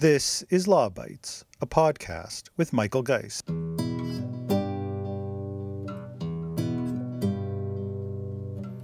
This 0.00 0.42
is 0.48 0.66
Law 0.66 0.88
Bytes, 0.88 1.44
a 1.60 1.66
podcast 1.66 2.48
with 2.56 2.72
Michael 2.72 3.02
Geist. 3.02 3.46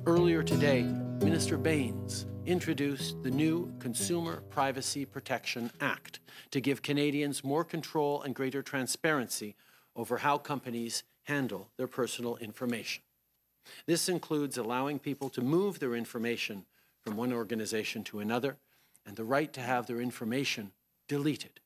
Earlier 0.07 0.43
today, 0.43 0.83
Minister 0.83 1.57
Bains 1.57 2.27
introduced 2.45 3.23
the 3.23 3.31
new 3.31 3.73
Consumer 3.79 4.43
Privacy 4.51 5.07
Protection 5.07 5.71
Act 5.81 6.21
to 6.51 6.61
give 6.61 6.83
Canadians 6.83 7.43
more 7.43 7.65
control 7.65 8.21
and 8.21 8.35
greater 8.35 8.61
transparency 8.61 9.57
over 9.95 10.19
how 10.19 10.37
companies 10.37 11.03
handle 11.23 11.71
their 11.79 11.89
personal 11.89 12.37
information. 12.43 13.03
This 13.87 14.11
includes 14.11 14.59
allowing 14.59 14.99
people 14.99 15.31
to 15.31 15.41
move 15.41 15.79
their 15.79 15.95
information 15.95 16.67
from 17.01 17.17
one 17.17 17.33
organization 17.33 18.05
to 18.05 18.21
another 18.21 18.59
and 19.07 19.17
the 19.17 19.25
right 19.25 19.51
to 19.55 19.63
have 19.63 19.87
their 19.87 20.03
information 20.03 20.73
deleted. 21.09 21.61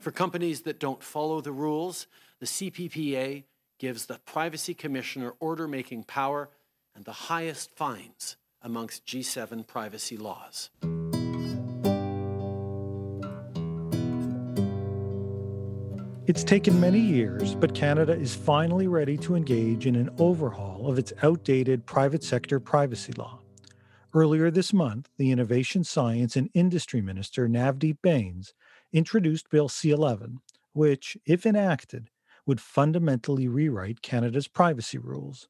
For 0.00 0.10
companies 0.10 0.62
that 0.62 0.80
don't 0.80 1.02
follow 1.02 1.40
the 1.40 1.52
rules, 1.52 2.06
the 2.40 2.46
CPPA 2.46 3.44
gives 3.78 4.06
the 4.06 4.18
Privacy 4.24 4.74
Commissioner 4.74 5.34
order 5.40 5.68
making 5.68 6.04
power 6.04 6.50
and 6.94 7.04
the 7.04 7.12
highest 7.12 7.70
fines 7.76 8.36
amongst 8.62 9.06
G7 9.06 9.66
privacy 9.66 10.16
laws. 10.16 10.70
It's 16.28 16.44
taken 16.44 16.80
many 16.80 17.00
years, 17.00 17.56
but 17.56 17.74
Canada 17.74 18.12
is 18.12 18.34
finally 18.34 18.86
ready 18.86 19.16
to 19.18 19.34
engage 19.34 19.86
in 19.86 19.96
an 19.96 20.08
overhaul 20.18 20.88
of 20.88 20.96
its 20.96 21.12
outdated 21.22 21.84
private 21.84 22.22
sector 22.22 22.60
privacy 22.60 23.12
law. 23.14 23.41
Earlier 24.14 24.50
this 24.50 24.74
month, 24.74 25.08
the 25.16 25.30
Innovation, 25.30 25.84
Science 25.84 26.36
and 26.36 26.50
Industry 26.52 27.00
Minister 27.00 27.48
Navdeep 27.48 27.96
Bains 28.02 28.52
introduced 28.92 29.48
Bill 29.48 29.70
C 29.70 29.90
11, 29.90 30.40
which, 30.74 31.16
if 31.24 31.46
enacted, 31.46 32.10
would 32.44 32.60
fundamentally 32.60 33.48
rewrite 33.48 34.02
Canada's 34.02 34.48
privacy 34.48 34.98
rules. 34.98 35.48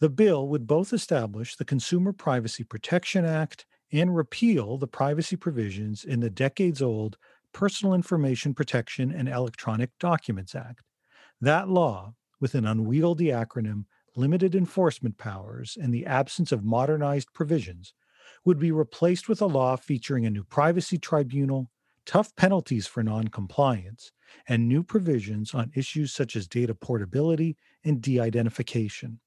The 0.00 0.08
bill 0.08 0.48
would 0.48 0.66
both 0.66 0.92
establish 0.92 1.54
the 1.54 1.64
Consumer 1.64 2.12
Privacy 2.12 2.64
Protection 2.64 3.24
Act 3.24 3.64
and 3.92 4.16
repeal 4.16 4.76
the 4.76 4.88
privacy 4.88 5.36
provisions 5.36 6.04
in 6.04 6.18
the 6.18 6.30
decades 6.30 6.82
old 6.82 7.16
Personal 7.52 7.94
Information 7.94 8.54
Protection 8.54 9.12
and 9.12 9.28
Electronic 9.28 9.90
Documents 10.00 10.56
Act. 10.56 10.82
That 11.40 11.68
law, 11.68 12.14
with 12.40 12.56
an 12.56 12.66
unwieldy 12.66 13.26
acronym, 13.26 13.84
limited 14.16 14.56
enforcement 14.56 15.16
powers, 15.16 15.78
and 15.80 15.94
the 15.94 16.06
absence 16.06 16.50
of 16.50 16.64
modernized 16.64 17.32
provisions, 17.32 17.94
would 18.44 18.58
be 18.58 18.72
replaced 18.72 19.28
with 19.28 19.40
a 19.40 19.46
law 19.46 19.76
featuring 19.76 20.26
a 20.26 20.30
new 20.30 20.44
privacy 20.44 20.98
tribunal, 20.98 21.70
tough 22.06 22.34
penalties 22.36 22.86
for 22.86 23.02
noncompliance, 23.02 24.12
and 24.48 24.68
new 24.68 24.82
provisions 24.82 25.54
on 25.54 25.70
issues 25.74 26.12
such 26.12 26.36
as 26.36 26.46
data 26.46 26.74
portability 26.74 27.56
and 27.84 28.00
de 28.00 28.20
identification. 28.20 29.20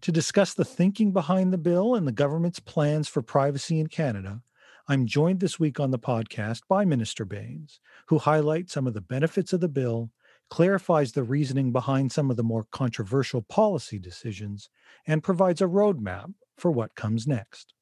To 0.00 0.12
discuss 0.12 0.54
the 0.54 0.64
thinking 0.64 1.12
behind 1.12 1.52
the 1.52 1.58
bill 1.58 1.94
and 1.94 2.06
the 2.06 2.12
government's 2.12 2.60
plans 2.60 3.08
for 3.08 3.22
privacy 3.22 3.78
in 3.78 3.86
Canada, 3.86 4.42
I'm 4.88 5.06
joined 5.06 5.40
this 5.40 5.58
week 5.58 5.80
on 5.80 5.92
the 5.92 5.98
podcast 5.98 6.62
by 6.68 6.84
Minister 6.84 7.24
Bains, 7.24 7.80
who 8.08 8.18
highlights 8.18 8.72
some 8.72 8.86
of 8.86 8.92
the 8.92 9.00
benefits 9.00 9.52
of 9.52 9.60
the 9.60 9.68
bill, 9.68 10.10
clarifies 10.50 11.12
the 11.12 11.22
reasoning 11.22 11.72
behind 11.72 12.12
some 12.12 12.30
of 12.30 12.36
the 12.36 12.42
more 12.42 12.66
controversial 12.70 13.40
policy 13.40 13.98
decisions, 13.98 14.68
and 15.06 15.22
provides 15.22 15.62
a 15.62 15.66
roadmap 15.66 16.34
for 16.58 16.70
what 16.70 16.94
comes 16.94 17.26
next. 17.26 17.72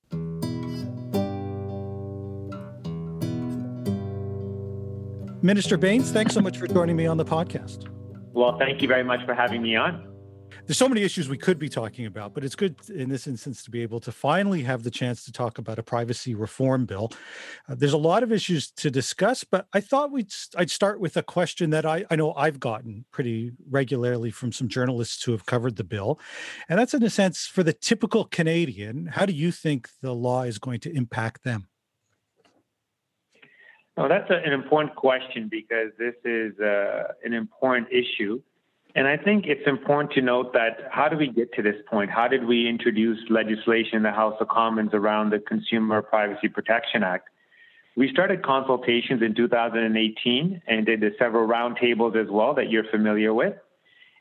Minister 5.42 5.76
Bains, 5.76 6.12
thanks 6.12 6.34
so 6.34 6.40
much 6.40 6.56
for 6.56 6.68
joining 6.68 6.94
me 6.94 7.06
on 7.06 7.16
the 7.16 7.24
podcast. 7.24 7.88
Well, 8.32 8.56
thank 8.58 8.80
you 8.80 8.86
very 8.86 9.02
much 9.02 9.26
for 9.26 9.34
having 9.34 9.60
me 9.60 9.74
on. 9.74 10.08
There's 10.66 10.78
so 10.78 10.88
many 10.88 11.02
issues 11.02 11.28
we 11.28 11.36
could 11.36 11.58
be 11.58 11.68
talking 11.68 12.06
about, 12.06 12.32
but 12.32 12.44
it's 12.44 12.54
good 12.54 12.76
in 12.88 13.08
this 13.08 13.26
instance 13.26 13.64
to 13.64 13.70
be 13.70 13.82
able 13.82 13.98
to 14.00 14.12
finally 14.12 14.62
have 14.62 14.84
the 14.84 14.90
chance 14.90 15.24
to 15.24 15.32
talk 15.32 15.58
about 15.58 15.80
a 15.80 15.82
privacy 15.82 16.36
reform 16.36 16.86
bill. 16.86 17.10
Uh, 17.68 17.74
there's 17.74 17.92
a 17.92 17.98
lot 17.98 18.22
of 18.22 18.30
issues 18.30 18.70
to 18.70 18.88
discuss, 18.88 19.42
but 19.42 19.66
I 19.72 19.80
thought 19.80 20.12
we'd 20.12 20.32
I'd 20.56 20.70
start 20.70 21.00
with 21.00 21.16
a 21.16 21.22
question 21.24 21.70
that 21.70 21.84
I, 21.84 22.04
I 22.08 22.14
know 22.14 22.34
I've 22.34 22.60
gotten 22.60 23.04
pretty 23.10 23.50
regularly 23.68 24.30
from 24.30 24.52
some 24.52 24.68
journalists 24.68 25.24
who 25.24 25.32
have 25.32 25.46
covered 25.46 25.74
the 25.74 25.84
bill. 25.84 26.20
And 26.68 26.78
that's 26.78 26.94
in 26.94 27.02
a 27.02 27.10
sense 27.10 27.46
for 27.46 27.64
the 27.64 27.72
typical 27.72 28.26
Canadian, 28.26 29.06
how 29.06 29.26
do 29.26 29.32
you 29.32 29.50
think 29.50 29.88
the 30.02 30.14
law 30.14 30.42
is 30.42 30.60
going 30.60 30.78
to 30.80 30.94
impact 30.94 31.42
them? 31.42 31.66
Oh, 33.96 34.08
that's 34.08 34.30
a, 34.30 34.34
an 34.34 34.52
important 34.52 34.94
question 34.96 35.48
because 35.50 35.90
this 35.98 36.14
is 36.24 36.58
uh, 36.60 37.12
an 37.24 37.34
important 37.34 37.88
issue. 37.90 38.40
And 38.94 39.06
I 39.06 39.16
think 39.16 39.46
it's 39.46 39.66
important 39.66 40.12
to 40.14 40.22
note 40.22 40.52
that 40.52 40.88
how 40.90 41.08
do 41.08 41.16
we 41.16 41.28
get 41.28 41.52
to 41.54 41.62
this 41.62 41.76
point? 41.90 42.10
How 42.10 42.28
did 42.28 42.44
we 42.44 42.68
introduce 42.68 43.18
legislation 43.30 43.96
in 43.96 44.02
the 44.02 44.12
House 44.12 44.36
of 44.40 44.48
Commons 44.48 44.90
around 44.92 45.30
the 45.30 45.38
Consumer 45.38 46.02
Privacy 46.02 46.48
Protection 46.48 47.02
Act? 47.02 47.28
We 47.96 48.10
started 48.10 48.42
consultations 48.42 49.22
in 49.22 49.34
2018 49.34 50.62
and 50.66 50.86
did 50.86 51.04
several 51.18 51.46
roundtables 51.46 52.16
as 52.16 52.30
well 52.30 52.54
that 52.54 52.70
you're 52.70 52.88
familiar 52.90 53.34
with. 53.34 53.54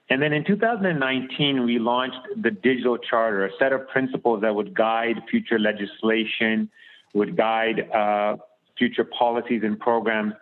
And 0.10 0.22
then 0.22 0.34
in 0.34 0.44
2019, 0.44 1.64
we 1.64 1.80
launched 1.80 2.20
the 2.36 2.52
Digital 2.52 2.98
Charter, 2.98 3.46
a 3.46 3.50
set 3.58 3.72
of 3.72 3.88
principles 3.88 4.42
that 4.42 4.54
would 4.54 4.76
guide 4.76 5.22
future 5.30 5.58
legislation, 5.58 6.70
would 7.14 7.38
guide 7.38 7.90
uh, 7.92 8.36
future 8.82 9.04
policies 9.04 9.62
and 9.64 9.80
programs. 9.80 10.34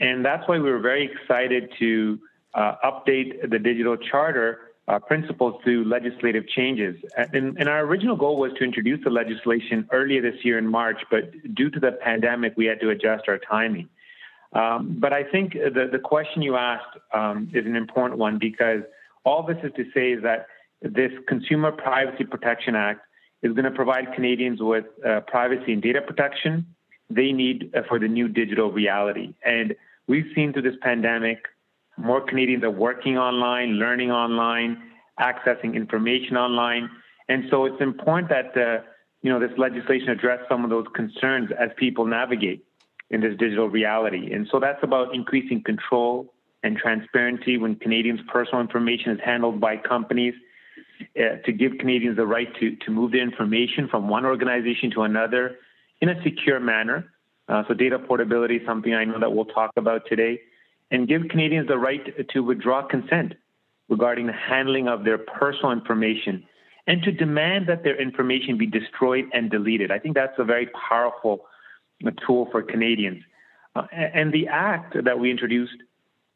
And 0.00 0.24
that's 0.24 0.46
why 0.48 0.58
we 0.58 0.68
were 0.74 0.80
very 0.80 1.08
excited 1.08 1.70
to 1.78 2.18
uh, 2.52 2.74
update 2.84 3.48
the 3.48 3.60
digital 3.60 3.96
charter 3.96 4.48
uh, 4.88 4.98
principles 4.98 5.54
through 5.62 5.84
legislative 5.84 6.48
changes. 6.48 6.96
And, 7.16 7.56
and, 7.58 7.68
our 7.68 7.80
original 7.80 8.16
goal 8.16 8.38
was 8.38 8.52
to 8.58 8.64
introduce 8.64 9.02
the 9.04 9.10
legislation 9.10 9.88
earlier 9.92 10.22
this 10.22 10.44
year 10.44 10.58
in 10.58 10.66
March, 10.66 11.00
but 11.10 11.22
due 11.54 11.70
to 11.70 11.80
the 11.80 11.92
pandemic, 11.92 12.54
we 12.56 12.66
had 12.66 12.80
to 12.80 12.90
adjust 12.90 13.24
our 13.28 13.38
timing. 13.38 13.88
Um, 14.52 14.96
but 14.98 15.12
I 15.12 15.22
think 15.24 15.52
the, 15.52 15.88
the 15.90 15.98
question 15.98 16.42
you 16.42 16.56
asked 16.56 16.96
um, 17.12 17.50
is 17.52 17.66
an 17.66 17.76
important 17.76 18.18
one 18.18 18.38
because 18.38 18.82
all 19.24 19.42
this 19.44 19.58
is 19.62 19.72
to 19.76 19.84
say 19.92 20.12
is 20.12 20.22
that 20.22 20.46
this 20.82 21.12
Consumer 21.28 21.72
Privacy 21.72 22.24
Protection 22.24 22.74
Act 22.74 23.00
is 23.42 23.52
going 23.52 23.64
to 23.64 23.70
provide 23.70 24.14
Canadians 24.14 24.60
with 24.60 24.86
uh, 25.04 25.20
privacy 25.20 25.72
and 25.72 25.82
data 25.82 26.00
protection, 26.00 26.64
they 27.10 27.32
need 27.32 27.70
uh, 27.74 27.82
for 27.88 27.98
the 27.98 28.08
new 28.08 28.28
digital 28.28 28.70
reality. 28.70 29.34
And 29.44 29.74
we've 30.06 30.26
seen 30.34 30.52
through 30.52 30.62
this 30.62 30.76
pandemic, 30.80 31.46
more 31.96 32.20
Canadians 32.20 32.64
are 32.64 32.70
working 32.70 33.16
online, 33.16 33.74
learning 33.74 34.10
online, 34.10 34.82
accessing 35.18 35.74
information 35.74 36.36
online. 36.36 36.90
And 37.28 37.44
so 37.50 37.64
it's 37.64 37.80
important 37.80 38.28
that 38.30 38.56
uh, 38.56 38.82
you 39.22 39.30
know 39.30 39.40
this 39.40 39.56
legislation 39.58 40.10
address 40.10 40.40
some 40.48 40.64
of 40.64 40.70
those 40.70 40.86
concerns 40.94 41.50
as 41.58 41.70
people 41.76 42.06
navigate 42.06 42.64
in 43.10 43.20
this 43.20 43.36
digital 43.38 43.68
reality. 43.68 44.32
And 44.32 44.48
so 44.50 44.60
that's 44.60 44.82
about 44.82 45.14
increasing 45.14 45.62
control 45.62 46.32
and 46.62 46.76
transparency 46.76 47.56
when 47.56 47.76
Canadians' 47.76 48.20
personal 48.32 48.60
information 48.60 49.12
is 49.12 49.20
handled 49.24 49.60
by 49.60 49.76
companies. 49.76 50.34
Uh, 51.18 51.36
to 51.44 51.52
give 51.52 51.72
Canadians 51.78 52.16
the 52.16 52.26
right 52.26 52.48
to, 52.58 52.74
to 52.76 52.90
move 52.90 53.12
their 53.12 53.22
information 53.22 53.86
from 53.86 54.08
one 54.08 54.24
organization 54.24 54.90
to 54.90 55.02
another 55.02 55.56
in 56.00 56.08
a 56.08 56.22
secure 56.22 56.60
manner. 56.60 57.12
Uh, 57.48 57.62
so 57.68 57.74
data 57.74 57.98
portability 57.98 58.56
is 58.56 58.66
something 58.66 58.94
I 58.94 59.04
know 59.04 59.20
that 59.20 59.32
we'll 59.32 59.44
talk 59.44 59.70
about 59.76 60.02
today, 60.08 60.40
and 60.90 61.08
give 61.08 61.22
Canadians 61.28 61.68
the 61.68 61.78
right 61.78 62.28
to 62.30 62.40
withdraw 62.40 62.86
consent 62.86 63.34
regarding 63.88 64.26
the 64.26 64.32
handling 64.32 64.88
of 64.88 65.04
their 65.04 65.18
personal 65.18 65.72
information 65.72 66.44
and 66.86 67.02
to 67.02 67.12
demand 67.12 67.68
that 67.68 67.82
their 67.82 68.00
information 68.00 68.56
be 68.56 68.66
destroyed 68.66 69.24
and 69.32 69.50
deleted. 69.50 69.90
I 69.90 69.98
think 69.98 70.14
that's 70.14 70.38
a 70.38 70.44
very 70.44 70.68
powerful 70.88 71.46
uh, 72.06 72.10
tool 72.24 72.48
for 72.50 72.62
Canadians. 72.62 73.22
Uh, 73.74 73.86
and 73.92 74.32
the 74.32 74.48
act 74.48 74.96
that 75.04 75.18
we 75.18 75.30
introduced 75.30 75.76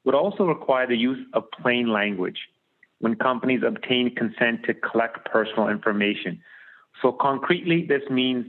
would 0.05 0.15
also 0.15 0.45
require 0.45 0.87
the 0.87 0.97
use 0.97 1.25
of 1.35 1.45
plain 1.63 1.93
language 1.93 2.39
when 2.99 3.15
companies 3.17 3.63
obtain 3.67 4.15
consent 4.15 4.65
to 4.65 4.75
collect 4.75 5.25
personal 5.27 5.69
information. 5.69 6.41
So 7.01 7.13
concretely, 7.13 7.87
this 7.87 8.03
means 8.11 8.47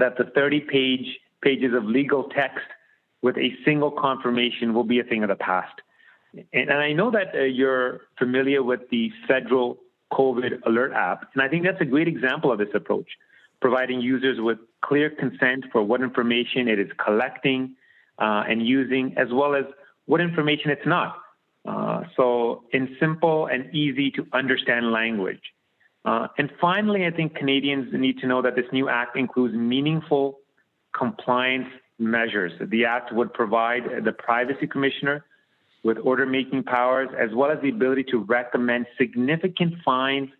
that 0.00 0.16
the 0.18 0.24
30 0.24 0.60
page 0.60 1.18
pages 1.42 1.72
of 1.74 1.84
legal 1.84 2.24
text 2.24 2.66
with 3.22 3.36
a 3.36 3.54
single 3.64 3.90
confirmation 3.90 4.74
will 4.74 4.84
be 4.84 5.00
a 5.00 5.04
thing 5.04 5.22
of 5.22 5.28
the 5.28 5.36
past. 5.36 5.80
And, 6.32 6.70
and 6.70 6.72
I 6.72 6.92
know 6.92 7.10
that 7.10 7.34
uh, 7.34 7.42
you're 7.42 8.02
familiar 8.18 8.62
with 8.62 8.80
the 8.90 9.10
federal 9.26 9.78
COVID 10.12 10.66
alert 10.66 10.92
app, 10.92 11.30
and 11.34 11.42
I 11.42 11.48
think 11.48 11.64
that's 11.64 11.80
a 11.80 11.84
great 11.84 12.08
example 12.08 12.50
of 12.50 12.58
this 12.58 12.68
approach, 12.74 13.08
providing 13.60 14.00
users 14.00 14.38
with 14.40 14.58
clear 14.82 15.10
consent 15.10 15.66
for 15.70 15.82
what 15.82 16.00
information 16.00 16.68
it 16.68 16.78
is 16.78 16.88
collecting 17.04 17.76
uh, 18.18 18.44
and 18.48 18.66
using, 18.66 19.14
as 19.16 19.28
well 19.32 19.54
as 19.54 19.64
what 20.06 20.20
information 20.20 20.70
it's 20.70 20.86
not. 20.86 21.16
Uh, 21.68 22.02
so, 22.16 22.64
in 22.72 22.96
simple 22.98 23.46
and 23.46 23.72
easy 23.74 24.10
to 24.10 24.26
understand 24.32 24.90
language. 24.92 25.42
Uh, 26.04 26.28
and 26.38 26.50
finally, 26.60 27.06
I 27.06 27.10
think 27.10 27.34
Canadians 27.34 27.88
need 27.92 28.18
to 28.18 28.26
know 28.26 28.40
that 28.42 28.56
this 28.56 28.64
new 28.72 28.88
act 28.88 29.16
includes 29.16 29.54
meaningful 29.54 30.38
compliance 30.96 31.68
measures. 31.98 32.52
The 32.60 32.86
Act 32.86 33.12
would 33.12 33.32
provide 33.34 33.82
the 34.04 34.12
Privacy 34.12 34.66
Commissioner 34.66 35.24
with 35.82 35.98
order 36.02 36.26
making 36.26 36.62
powers 36.64 37.08
as 37.18 37.30
well 37.34 37.50
as 37.50 37.58
the 37.62 37.68
ability 37.68 38.04
to 38.04 38.18
recommend 38.18 38.86
significant 38.98 39.74
fines 39.84 40.30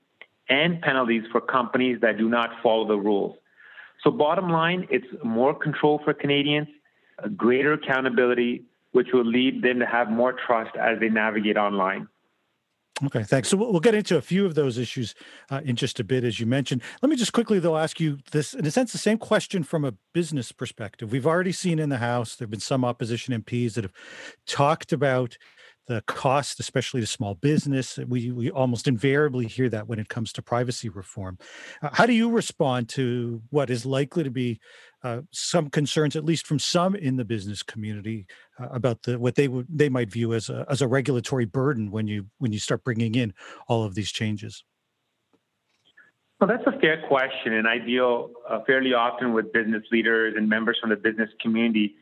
and 0.48 0.80
penalties 0.80 1.22
for 1.30 1.40
companies 1.40 1.98
that 2.00 2.18
do 2.18 2.28
not 2.28 2.50
follow 2.62 2.86
the 2.86 2.96
rules. 2.96 3.36
So, 4.02 4.10
bottom 4.10 4.50
line, 4.50 4.86
it's 4.90 5.06
more 5.22 5.54
control 5.54 6.00
for 6.04 6.14
Canadians, 6.14 6.68
greater 7.36 7.74
accountability, 7.74 8.64
which 8.92 9.08
will 9.12 9.24
lead 9.24 9.62
them 9.62 9.78
to 9.78 9.86
have 9.86 10.10
more 10.10 10.32
trust 10.46 10.74
as 10.76 10.98
they 11.00 11.10
navigate 11.10 11.56
online. 11.56 12.08
Okay, 13.06 13.22
thanks. 13.22 13.48
So 13.48 13.56
we'll 13.56 13.80
get 13.80 13.94
into 13.94 14.16
a 14.16 14.20
few 14.20 14.44
of 14.44 14.54
those 14.54 14.76
issues 14.76 15.14
uh, 15.50 15.62
in 15.64 15.76
just 15.76 15.98
a 16.00 16.04
bit, 16.04 16.22
as 16.22 16.38
you 16.38 16.46
mentioned. 16.46 16.82
Let 17.00 17.08
me 17.08 17.16
just 17.16 17.32
quickly, 17.32 17.58
though, 17.58 17.78
ask 17.78 17.98
you 17.98 18.18
this, 18.32 18.52
in 18.52 18.66
a 18.66 18.70
sense, 18.70 18.92
the 18.92 18.98
same 18.98 19.16
question 19.16 19.62
from 19.62 19.84
a 19.84 19.94
business 20.12 20.52
perspective. 20.52 21.10
We've 21.10 21.26
already 21.26 21.52
seen 21.52 21.78
in 21.78 21.88
the 21.88 21.98
House, 21.98 22.36
there 22.36 22.44
have 22.44 22.50
been 22.50 22.60
some 22.60 22.84
opposition 22.84 23.40
MPs 23.42 23.74
that 23.74 23.84
have 23.84 23.94
talked 24.46 24.92
about 24.92 25.38
the 25.90 26.02
cost, 26.06 26.60
especially 26.60 27.00
to 27.00 27.06
small 27.06 27.34
business. 27.34 27.98
We 27.98 28.30
we 28.30 28.48
almost 28.48 28.86
invariably 28.86 29.48
hear 29.48 29.68
that 29.70 29.88
when 29.88 29.98
it 29.98 30.08
comes 30.08 30.32
to 30.34 30.40
privacy 30.40 30.88
reform. 30.88 31.36
Uh, 31.82 31.88
how 31.92 32.06
do 32.06 32.12
you 32.12 32.30
respond 32.30 32.88
to 32.90 33.42
what 33.50 33.70
is 33.70 33.84
likely 33.84 34.22
to 34.22 34.30
be 34.30 34.60
uh, 35.02 35.22
some 35.32 35.68
concerns, 35.68 36.14
at 36.14 36.24
least 36.24 36.46
from 36.46 36.60
some 36.60 36.94
in 36.94 37.16
the 37.16 37.24
business 37.24 37.64
community, 37.64 38.28
uh, 38.60 38.68
about 38.68 39.02
the 39.02 39.18
what 39.18 39.34
they 39.34 39.48
would 39.48 39.66
they 39.68 39.88
might 39.88 40.12
view 40.12 40.32
as 40.32 40.48
a 40.48 40.64
as 40.70 40.80
a 40.80 40.86
regulatory 40.86 41.44
burden 41.44 41.90
when 41.90 42.06
you 42.06 42.26
when 42.38 42.52
you 42.52 42.60
start 42.60 42.84
bringing 42.84 43.16
in 43.16 43.34
all 43.66 43.82
of 43.82 43.96
these 43.96 44.12
changes? 44.12 44.62
Well, 46.40 46.46
that's 46.46 46.66
a 46.68 46.78
fair 46.78 47.02
question, 47.08 47.54
and 47.54 47.66
I 47.66 47.78
deal 47.78 48.30
uh, 48.48 48.60
fairly 48.64 48.94
often 48.94 49.32
with 49.32 49.52
business 49.52 49.82
leaders 49.90 50.34
and 50.36 50.48
members 50.48 50.78
from 50.80 50.90
the 50.90 50.96
business 50.96 51.30
community. 51.40 51.96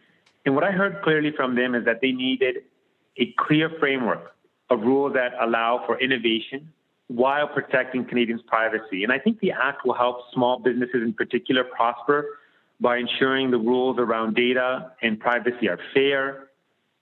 And 0.45 0.55
what 0.55 0.65
I 0.65 0.73
heard 0.73 1.01
clearly 1.03 1.33
from 1.35 1.55
them 1.55 1.75
is 1.75 1.87
that 1.87 2.03
they 2.03 2.13
needed 2.13 2.65
a 3.19 3.35
clear 3.39 3.71
framework, 3.79 4.35
a 4.71 4.77
rule 4.77 5.13
that 5.13 5.33
allow 5.41 5.83
for 5.87 6.01
innovation 6.01 6.73
while 7.09 7.49
protecting 7.49 8.05
Canadians' 8.05 8.43
privacy. 8.47 9.03
And 9.03 9.13
I 9.13 9.19
think 9.19 9.41
the 9.41 9.51
Act 9.51 9.85
will 9.85 9.95
help 9.95 10.21
small 10.33 10.59
businesses 10.59 11.03
in 11.03 11.13
particular 11.13 11.65
prosper 11.65 12.27
by 12.81 12.99
ensuring 12.99 13.51
the 13.51 13.59
rules 13.59 13.99
around 13.99 14.35
data 14.35 14.93
and 15.03 15.19
privacy 15.19 15.69
are 15.69 15.79
fair, 15.95 16.49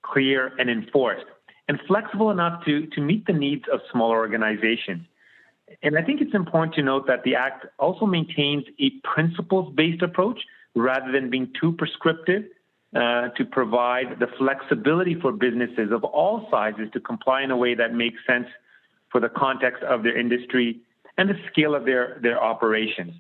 clear, 0.03 0.53
and 0.59 0.71
enforced, 0.71 1.27
and 1.69 1.79
flexible 1.87 2.31
enough 2.31 2.65
to, 2.65 2.87
to 2.87 3.01
meet 3.01 3.27
the 3.27 3.33
needs 3.33 3.65
of 3.71 3.81
smaller 3.93 4.17
organizations. 4.17 5.03
And 5.83 5.99
I 5.99 6.03
think 6.03 6.21
it's 6.21 6.35
important 6.35 6.77
to 6.77 6.83
note 6.83 7.09
that 7.09 7.25
the 7.25 7.35
Act 7.35 7.67
also 7.79 8.07
maintains 8.07 8.65
a 8.79 8.91
principles 9.03 9.75
based 9.75 10.03
approach 10.03 10.41
rather 10.77 11.11
than 11.11 11.29
being 11.29 11.53
too 11.61 11.73
prescriptive 11.73 12.45
uh, 12.95 13.29
to 13.37 13.45
provide 13.45 14.19
the 14.21 14.29
flexibility 14.39 15.15
for 15.21 15.33
businesses 15.33 15.91
of 15.93 16.05
all 16.05 16.47
sizes 16.51 16.89
to 16.93 17.01
comply 17.01 17.43
in 17.43 17.51
a 17.51 17.57
way 17.57 17.75
that 17.75 17.93
makes 17.93 18.19
sense 18.27 18.47
for 19.11 19.21
the 19.21 19.29
context 19.29 19.83
of 19.83 20.03
their 20.03 20.19
industry 20.19 20.81
and 21.19 21.29
the 21.29 21.35
scale 21.51 21.75
of 21.75 21.85
their, 21.85 22.19
their 22.23 22.43
operations. 22.43 23.13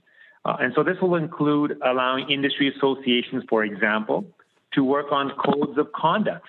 Uh, 0.44 0.56
and 0.60 0.72
so 0.74 0.84
this 0.84 0.96
will 1.02 1.16
include 1.16 1.76
allowing 1.84 2.30
industry 2.30 2.72
associations, 2.76 3.42
for 3.48 3.64
example, 3.64 4.24
to 4.72 4.84
work 4.84 5.10
on 5.10 5.32
codes 5.44 5.76
of 5.78 5.90
conduct 5.92 6.46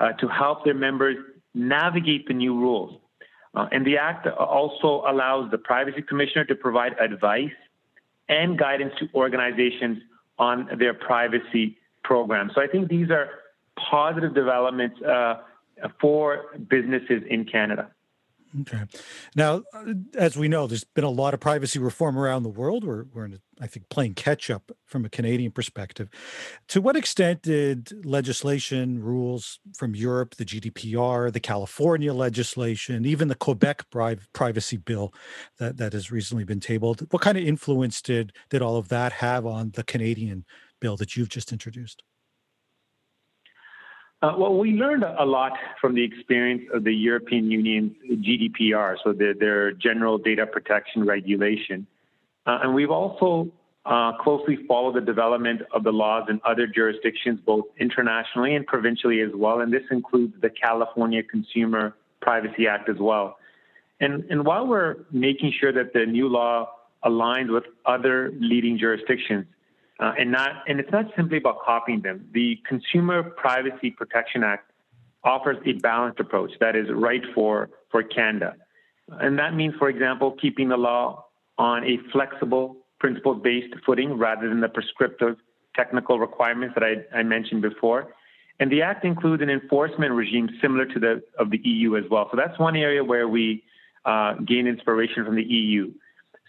uh, 0.00 0.12
to 0.12 0.26
help 0.26 0.64
their 0.64 0.74
members 0.74 1.16
navigate 1.54 2.26
the 2.26 2.34
new 2.34 2.58
rules. 2.58 3.00
Uh, 3.54 3.66
and 3.72 3.86
the 3.86 3.96
Act 3.96 4.26
also 4.26 5.04
allows 5.08 5.50
the 5.50 5.58
Privacy 5.58 6.02
Commissioner 6.02 6.44
to 6.44 6.54
provide 6.54 6.92
advice 6.98 7.50
and 8.28 8.58
guidance 8.58 8.92
to 8.98 9.08
organizations 9.14 9.98
on 10.38 10.68
their 10.78 10.94
privacy 10.94 11.76
program. 12.02 12.50
So 12.54 12.60
I 12.60 12.66
think 12.66 12.88
these 12.88 13.10
are 13.10 13.28
positive 13.90 14.34
developments 14.34 15.00
uh, 15.02 15.36
for 16.00 16.56
businesses 16.68 17.22
in 17.28 17.44
Canada. 17.44 17.90
Okay. 18.62 18.82
Now, 19.36 19.62
uh, 19.72 19.94
as 20.16 20.36
we 20.36 20.48
know, 20.48 20.66
there's 20.66 20.82
been 20.82 21.04
a 21.04 21.10
lot 21.10 21.34
of 21.34 21.40
privacy 21.40 21.78
reform 21.78 22.18
around 22.18 22.42
the 22.42 22.48
world. 22.48 22.82
We're, 22.82 23.04
we're 23.12 23.26
in, 23.26 23.38
I 23.60 23.68
think, 23.68 23.88
playing 23.90 24.14
catch 24.14 24.50
up 24.50 24.72
from 24.86 25.04
a 25.04 25.08
Canadian 25.08 25.52
perspective. 25.52 26.08
To 26.68 26.80
what 26.80 26.96
extent 26.96 27.42
did 27.42 28.04
legislation, 28.04 29.02
rules 29.02 29.60
from 29.76 29.94
Europe, 29.94 30.34
the 30.34 30.44
GDPR, 30.44 31.32
the 31.32 31.38
California 31.38 32.12
legislation, 32.12 33.06
even 33.06 33.28
the 33.28 33.36
Quebec 33.36 33.84
privacy 34.32 34.76
bill 34.76 35.14
that, 35.58 35.76
that 35.76 35.92
has 35.92 36.10
recently 36.10 36.44
been 36.44 36.60
tabled, 36.60 37.06
what 37.10 37.22
kind 37.22 37.38
of 37.38 37.44
influence 37.44 38.02
did, 38.02 38.32
did 38.48 38.62
all 38.62 38.76
of 38.76 38.88
that 38.88 39.12
have 39.12 39.46
on 39.46 39.70
the 39.74 39.84
Canadian 39.84 40.44
bill 40.80 40.96
that 40.96 41.16
you've 41.16 41.28
just 41.28 41.52
introduced? 41.52 42.02
Uh, 44.22 44.34
well, 44.36 44.54
we 44.58 44.72
learned 44.72 45.02
a 45.02 45.24
lot 45.24 45.52
from 45.80 45.94
the 45.94 46.04
experience 46.04 46.62
of 46.74 46.84
the 46.84 46.92
European 46.92 47.50
Union's 47.50 47.92
GDPR, 48.06 48.96
so 49.02 49.14
their, 49.14 49.32
their 49.32 49.72
General 49.72 50.18
Data 50.18 50.46
Protection 50.46 51.06
Regulation. 51.06 51.86
Uh, 52.46 52.58
and 52.62 52.74
we've 52.74 52.90
also 52.90 53.50
uh, 53.86 54.12
closely 54.18 54.58
followed 54.68 54.94
the 54.94 55.00
development 55.00 55.62
of 55.72 55.84
the 55.84 55.90
laws 55.90 56.26
in 56.28 56.38
other 56.44 56.66
jurisdictions, 56.66 57.40
both 57.46 57.64
internationally 57.78 58.54
and 58.54 58.66
provincially 58.66 59.22
as 59.22 59.30
well. 59.34 59.60
And 59.60 59.72
this 59.72 59.84
includes 59.90 60.34
the 60.42 60.50
California 60.50 61.22
Consumer 61.22 61.94
Privacy 62.20 62.66
Act 62.66 62.90
as 62.90 62.98
well. 62.98 63.38
And, 64.00 64.24
and 64.30 64.44
while 64.44 64.66
we're 64.66 64.96
making 65.10 65.54
sure 65.58 65.72
that 65.72 65.94
the 65.94 66.04
new 66.04 66.28
law 66.28 66.70
aligns 67.04 67.52
with 67.52 67.64
other 67.86 68.32
leading 68.38 68.78
jurisdictions, 68.78 69.46
uh, 70.00 70.12
and 70.18 70.32
not 70.32 70.62
and 70.66 70.80
it's 70.80 70.90
not 70.90 71.06
simply 71.16 71.36
about 71.36 71.62
copying 71.64 72.00
them. 72.00 72.26
The 72.32 72.58
Consumer 72.66 73.22
Privacy 73.22 73.90
Protection 73.90 74.42
Act 74.42 74.70
offers 75.22 75.58
a 75.66 75.72
balanced 75.72 76.20
approach 76.20 76.52
that 76.60 76.74
is 76.74 76.86
right 76.90 77.22
for 77.34 77.68
for 77.90 78.02
Canada, 78.02 78.56
and 79.08 79.38
that 79.38 79.54
means, 79.54 79.74
for 79.78 79.88
example, 79.88 80.36
keeping 80.40 80.68
the 80.68 80.76
law 80.76 81.26
on 81.58 81.84
a 81.84 81.98
flexible, 82.12 82.76
principle-based 82.98 83.74
footing 83.84 84.14
rather 84.16 84.48
than 84.48 84.60
the 84.60 84.68
prescriptive 84.68 85.36
technical 85.76 86.18
requirements 86.18 86.74
that 86.74 86.82
I, 86.82 87.18
I 87.18 87.22
mentioned 87.22 87.62
before. 87.62 88.14
And 88.58 88.70
the 88.70 88.82
Act 88.82 89.04
includes 89.04 89.42
an 89.42 89.50
enforcement 89.50 90.12
regime 90.12 90.48
similar 90.60 90.86
to 90.86 90.98
the 90.98 91.22
of 91.38 91.50
the 91.50 91.58
EU 91.58 91.96
as 91.96 92.04
well. 92.10 92.28
So 92.30 92.36
that's 92.36 92.58
one 92.58 92.76
area 92.76 93.04
where 93.04 93.28
we 93.28 93.62
uh, 94.04 94.34
gain 94.46 94.66
inspiration 94.66 95.24
from 95.24 95.36
the 95.36 95.42
EU. 95.42 95.92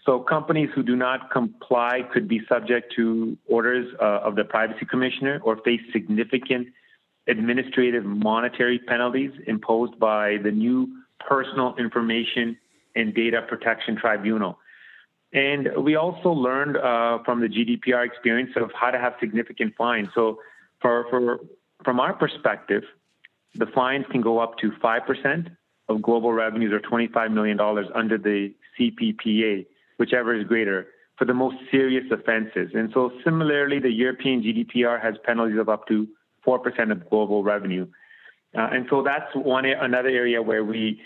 So 0.04 0.18
companies 0.18 0.68
who 0.74 0.82
do 0.82 0.96
not 0.96 1.30
comply 1.30 2.00
could 2.12 2.26
be 2.26 2.40
subject 2.48 2.92
to 2.96 3.36
orders 3.46 3.86
uh, 4.00 4.20
of 4.24 4.34
the 4.34 4.44
privacy 4.44 4.84
commissioner 4.84 5.40
or 5.44 5.56
face 5.58 5.80
significant 5.92 6.68
administrative 7.28 8.04
monetary 8.04 8.80
penalties 8.80 9.30
imposed 9.46 9.98
by 10.00 10.38
the 10.42 10.50
new 10.50 10.88
personal 11.20 11.76
information 11.76 12.58
and 12.96 13.14
data 13.14 13.42
protection 13.48 13.96
tribunal. 13.96 14.58
And 15.32 15.68
we 15.78 15.94
also 15.94 16.30
learned 16.30 16.76
uh, 16.76 17.22
from 17.24 17.40
the 17.40 17.48
GDPR 17.48 18.04
experience 18.04 18.50
of 18.56 18.70
how 18.78 18.90
to 18.90 18.98
have 18.98 19.14
significant 19.20 19.74
fines. 19.76 20.08
So, 20.14 20.40
for, 20.80 21.06
for, 21.10 21.38
from 21.84 22.00
our 22.00 22.12
perspective, 22.12 22.82
the 23.54 23.66
fines 23.66 24.04
can 24.10 24.20
go 24.20 24.40
up 24.40 24.58
to 24.58 24.72
5% 24.72 25.56
of 25.88 26.02
global 26.02 26.32
revenues 26.32 26.72
or 26.72 26.80
$25 26.80 27.32
million 27.32 27.58
under 27.94 28.18
the 28.18 28.52
CPPA 28.78 29.64
whichever 30.02 30.34
is 30.34 30.44
greater, 30.44 30.88
for 31.16 31.24
the 31.24 31.32
most 31.32 31.56
serious 31.70 32.04
offenses. 32.10 32.70
And 32.74 32.90
so, 32.92 33.12
similarly, 33.22 33.78
the 33.78 33.92
European 33.92 34.42
GDPR 34.42 35.00
has 35.00 35.14
penalties 35.24 35.60
of 35.60 35.68
up 35.68 35.86
to 35.86 36.08
4% 36.44 36.90
of 36.90 37.08
global 37.08 37.44
revenue. 37.44 37.86
Uh, 38.58 38.68
and 38.72 38.86
so, 38.90 39.04
that's 39.04 39.32
one 39.36 39.64
another 39.64 40.08
area 40.08 40.42
where 40.42 40.64
we 40.64 41.00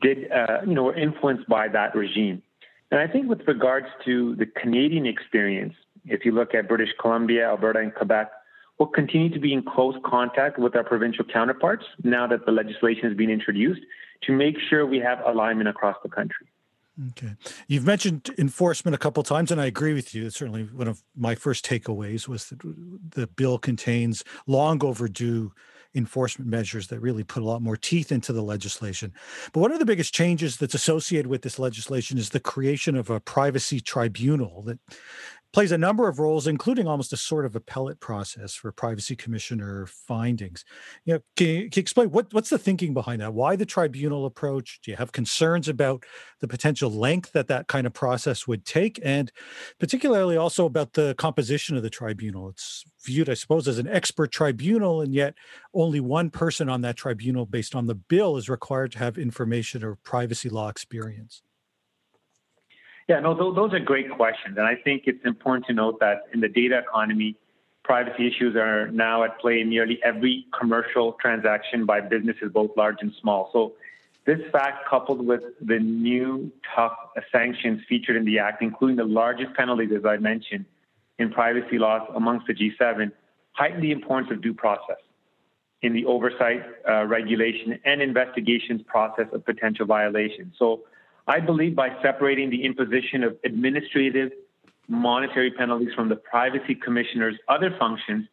did, 0.00 0.32
uh, 0.32 0.60
you 0.66 0.74
know, 0.74 0.84
were 0.84 0.96
influenced 0.96 1.46
by 1.46 1.68
that 1.68 1.94
regime. 1.94 2.42
And 2.90 2.98
I 3.00 3.06
think 3.06 3.28
with 3.28 3.42
regards 3.46 3.88
to 4.06 4.34
the 4.36 4.46
Canadian 4.46 5.04
experience, 5.04 5.74
if 6.06 6.24
you 6.24 6.32
look 6.32 6.54
at 6.54 6.66
British 6.68 6.92
Columbia, 6.98 7.46
Alberta, 7.48 7.80
and 7.80 7.94
Quebec, 7.94 8.30
we'll 8.78 8.88
continue 8.88 9.28
to 9.28 9.38
be 9.38 9.52
in 9.52 9.62
close 9.62 9.96
contact 10.06 10.58
with 10.58 10.74
our 10.74 10.84
provincial 10.84 11.26
counterparts 11.26 11.84
now 12.02 12.26
that 12.26 12.46
the 12.46 12.52
legislation 12.52 13.04
has 13.08 13.14
been 13.14 13.28
introduced 13.28 13.82
to 14.22 14.32
make 14.32 14.56
sure 14.70 14.86
we 14.86 15.00
have 15.00 15.18
alignment 15.26 15.68
across 15.68 15.96
the 16.02 16.08
country. 16.08 16.46
Okay. 17.10 17.34
You've 17.68 17.86
mentioned 17.86 18.30
enforcement 18.38 18.94
a 18.94 18.98
couple 18.98 19.22
times, 19.22 19.52
and 19.52 19.60
I 19.60 19.66
agree 19.66 19.94
with 19.94 20.14
you. 20.14 20.30
Certainly 20.30 20.64
one 20.64 20.88
of 20.88 21.02
my 21.16 21.36
first 21.36 21.64
takeaways 21.64 22.26
was 22.26 22.48
that 22.48 22.60
the 23.14 23.28
bill 23.28 23.58
contains 23.58 24.24
long 24.48 24.82
overdue 24.82 25.52
enforcement 25.94 26.50
measures 26.50 26.88
that 26.88 27.00
really 27.00 27.24
put 27.24 27.42
a 27.42 27.46
lot 27.46 27.62
more 27.62 27.76
teeth 27.76 28.10
into 28.10 28.32
the 28.32 28.42
legislation. 28.42 29.12
But 29.52 29.60
one 29.60 29.72
of 29.72 29.78
the 29.78 29.86
biggest 29.86 30.12
changes 30.12 30.56
that's 30.56 30.74
associated 30.74 31.28
with 31.28 31.42
this 31.42 31.58
legislation 31.58 32.18
is 32.18 32.30
the 32.30 32.40
creation 32.40 32.96
of 32.96 33.10
a 33.10 33.20
privacy 33.20 33.80
tribunal 33.80 34.62
that 34.62 34.78
plays 35.52 35.72
a 35.72 35.78
number 35.78 36.08
of 36.08 36.18
roles, 36.18 36.46
including 36.46 36.86
almost 36.86 37.12
a 37.12 37.16
sort 37.16 37.46
of 37.46 37.56
appellate 37.56 38.00
process 38.00 38.54
for 38.54 38.70
privacy 38.70 39.16
commissioner 39.16 39.86
findings. 39.86 40.64
You 41.04 41.14
know, 41.14 41.20
can 41.36 41.46
you, 41.46 41.70
can 41.70 41.80
you 41.80 41.80
explain 41.80 42.10
what, 42.10 42.32
what's 42.34 42.50
the 42.50 42.58
thinking 42.58 42.92
behind 42.92 43.22
that? 43.22 43.32
Why 43.32 43.56
the 43.56 43.64
tribunal 43.64 44.26
approach? 44.26 44.80
Do 44.82 44.90
you 44.90 44.96
have 44.98 45.12
concerns 45.12 45.68
about 45.68 46.04
the 46.40 46.48
potential 46.48 46.90
length 46.90 47.32
that 47.32 47.48
that 47.48 47.66
kind 47.66 47.86
of 47.86 47.94
process 47.94 48.46
would 48.46 48.64
take, 48.64 49.00
and 49.02 49.32
particularly 49.78 50.36
also 50.36 50.66
about 50.66 50.92
the 50.92 51.14
composition 51.16 51.76
of 51.76 51.82
the 51.82 51.90
tribunal? 51.90 52.50
It's 52.50 52.84
viewed, 53.04 53.30
I 53.30 53.34
suppose, 53.34 53.66
as 53.66 53.78
an 53.78 53.88
expert 53.88 54.30
tribunal, 54.30 55.00
and 55.00 55.14
yet 55.14 55.34
only 55.72 56.00
one 56.00 56.28
person 56.28 56.68
on 56.68 56.82
that 56.82 56.96
tribunal, 56.96 57.46
based 57.46 57.74
on 57.74 57.86
the 57.86 57.94
bill, 57.94 58.36
is 58.36 58.50
required 58.50 58.92
to 58.92 58.98
have 58.98 59.16
information 59.16 59.82
or 59.82 59.96
privacy 59.96 60.50
law 60.50 60.68
experience. 60.68 61.42
Yeah, 63.08 63.20
no, 63.20 63.34
those 63.34 63.72
are 63.72 63.80
great 63.80 64.10
questions. 64.10 64.58
And 64.58 64.66
I 64.66 64.74
think 64.76 65.04
it's 65.06 65.24
important 65.24 65.66
to 65.66 65.72
note 65.72 65.98
that 66.00 66.24
in 66.34 66.40
the 66.40 66.48
data 66.48 66.78
economy, 66.78 67.36
privacy 67.82 68.26
issues 68.28 68.54
are 68.54 68.88
now 68.90 69.24
at 69.24 69.40
play 69.40 69.62
in 69.62 69.70
nearly 69.70 69.98
every 70.04 70.44
commercial 70.56 71.14
transaction 71.14 71.86
by 71.86 72.02
businesses, 72.02 72.52
both 72.52 72.70
large 72.76 72.96
and 73.00 73.12
small. 73.20 73.48
So, 73.52 73.72
this 74.26 74.40
fact, 74.52 74.86
coupled 74.90 75.26
with 75.26 75.40
the 75.58 75.78
new 75.78 76.52
tough 76.76 76.92
sanctions 77.32 77.80
featured 77.88 78.14
in 78.14 78.26
the 78.26 78.38
Act, 78.40 78.60
including 78.60 78.96
the 78.96 79.04
largest 79.04 79.54
penalties, 79.54 79.88
as 79.96 80.04
I 80.04 80.18
mentioned, 80.18 80.66
in 81.18 81.30
privacy 81.30 81.78
laws 81.78 82.06
amongst 82.14 82.46
the 82.46 82.52
G7, 82.52 83.10
heighten 83.52 83.80
the 83.80 83.90
importance 83.90 84.30
of 84.30 84.42
due 84.42 84.52
process 84.52 84.98
in 85.80 85.94
the 85.94 86.04
oversight, 86.04 86.62
uh, 86.86 87.04
regulation, 87.06 87.78
and 87.86 88.02
investigations 88.02 88.82
process 88.86 89.28
of 89.32 89.46
potential 89.46 89.86
violations. 89.86 90.52
So, 90.58 90.82
I 91.28 91.40
believe 91.40 91.76
by 91.76 91.90
separating 92.02 92.48
the 92.48 92.64
imposition 92.64 93.22
of 93.22 93.36
administrative 93.44 94.32
monetary 94.88 95.50
penalties 95.50 95.92
from 95.94 96.08
the 96.08 96.16
privacy 96.16 96.74
commissioner's 96.74 97.36
other 97.48 97.76
functions, 97.78 98.26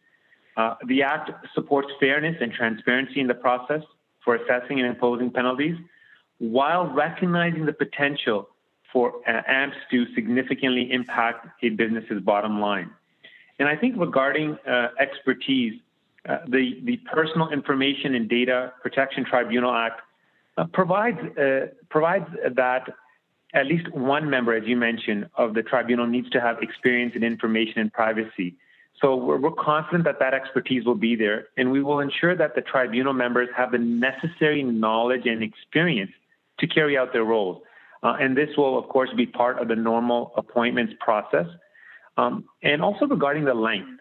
uh, 0.56 0.75
the 0.88 1.04
Act 1.04 1.30
supports 1.54 1.90
fairness 2.00 2.38
and 2.40 2.54
transparency 2.54 3.20
in 3.20 3.28
the 3.28 3.34
process 3.34 3.82
for 4.24 4.36
assessing 4.36 4.80
and 4.80 4.88
imposing 4.88 5.30
penalties 5.30 5.75
while 6.40 6.88
recognizing 6.88 7.66
the 7.66 7.74
potential 7.74 8.48
for 8.92 9.16
uh, 9.28 9.42
AMPs 9.46 9.75
to 9.92 10.06
significantly 10.16 10.90
impact 10.92 11.48
a 11.64 11.70
business's 11.70 12.22
bottom 12.22 12.62
line. 12.62 12.90
And 13.60 13.68
I 13.68 13.75
think 13.75 13.96
regarding 13.98 14.58
uh, 14.66 14.88
expertise, 15.00 15.74
uh, 16.28 16.38
the, 16.48 16.80
the 16.84 16.98
Personal 17.12 17.50
Information 17.50 18.16
and 18.16 18.30
Data 18.30 18.72
Protection 18.82 19.25
Tribunal 19.25 19.74
Act 19.74 20.02
provides 20.74 21.17
uh, 21.38 21.67
provides 21.89 22.25
that 22.55 22.88
at 23.53 23.65
least 23.65 23.91
one 23.93 24.29
member, 24.29 24.53
as 24.53 24.63
you 24.65 24.75
mentioned, 24.75 25.29
of 25.35 25.53
the 25.53 25.63
tribunal 25.63 26.07
needs 26.07 26.29
to 26.31 26.41
have 26.41 26.62
experience 26.62 27.13
in 27.15 27.24
information 27.24 27.79
and 27.79 27.91
privacy. 27.91 28.55
So 29.01 29.15
we're, 29.15 29.38
we're, 29.38 29.51
confident 29.51 30.05
that 30.05 30.19
that 30.19 30.33
expertise 30.33 30.85
will 30.85 30.95
be 30.95 31.15
there, 31.15 31.47
and 31.57 31.71
we 31.71 31.83
will 31.83 32.00
ensure 32.00 32.35
that 32.35 32.55
the 32.55 32.62
tribunal 32.62 33.13
members 33.13 33.50
have 33.55 33.71
the 33.71 33.77
necessary 33.77 34.63
knowledge 34.63 35.25
and 35.25 35.43
experience 35.43 36.12
to 36.59 36.67
carry 36.67 36.97
out 36.97 37.12
their 37.12 37.24
roles. 37.25 37.62
Uh, 38.03 38.15
and 38.19 38.38
this 38.38 38.50
will, 38.57 38.77
of 38.77 38.88
course, 38.88 39.09
be 39.17 39.25
part 39.25 39.59
of 39.59 39.67
the 39.67 39.75
normal 39.75 40.31
appointments 40.38 40.93
process. 41.00 41.47
Um, 42.17 42.45
and 42.63 42.81
also 42.81 43.05
regarding 43.05 43.45
the 43.45 43.53
length 43.53 44.00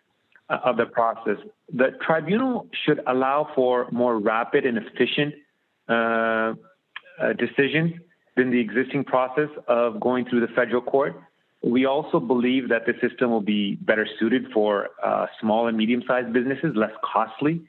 uh, 0.48 0.58
of 0.64 0.76
the 0.76 0.86
process, 0.86 1.38
the 1.72 1.96
tribunal 2.04 2.68
should 2.84 3.00
allow 3.06 3.50
for 3.54 3.88
more 3.90 4.18
rapid 4.18 4.66
and 4.66 4.78
efficient 4.78 5.34
uh, 5.88 6.54
uh, 7.20 7.32
decisions 7.38 7.92
than 8.36 8.50
the 8.50 8.58
existing 8.58 9.04
process 9.04 9.48
of 9.68 10.00
going 10.00 10.24
through 10.24 10.40
the 10.40 10.52
federal 10.54 10.82
court. 10.82 11.14
We 11.62 11.86
also 11.86 12.20
believe 12.20 12.68
that 12.68 12.82
the 12.86 12.92
system 13.06 13.30
will 13.30 13.40
be 13.40 13.76
better 13.76 14.06
suited 14.18 14.46
for 14.52 14.90
uh, 15.02 15.26
small 15.40 15.66
and 15.66 15.76
medium 15.76 16.02
sized 16.06 16.32
businesses, 16.32 16.72
less 16.74 16.92
costly. 17.02 17.62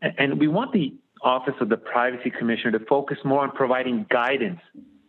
And 0.00 0.40
we 0.40 0.48
want 0.48 0.72
the 0.72 0.94
Office 1.22 1.54
of 1.60 1.68
the 1.68 1.76
Privacy 1.76 2.30
Commissioner 2.30 2.78
to 2.78 2.84
focus 2.86 3.18
more 3.24 3.42
on 3.42 3.52
providing 3.52 4.06
guidance 4.10 4.60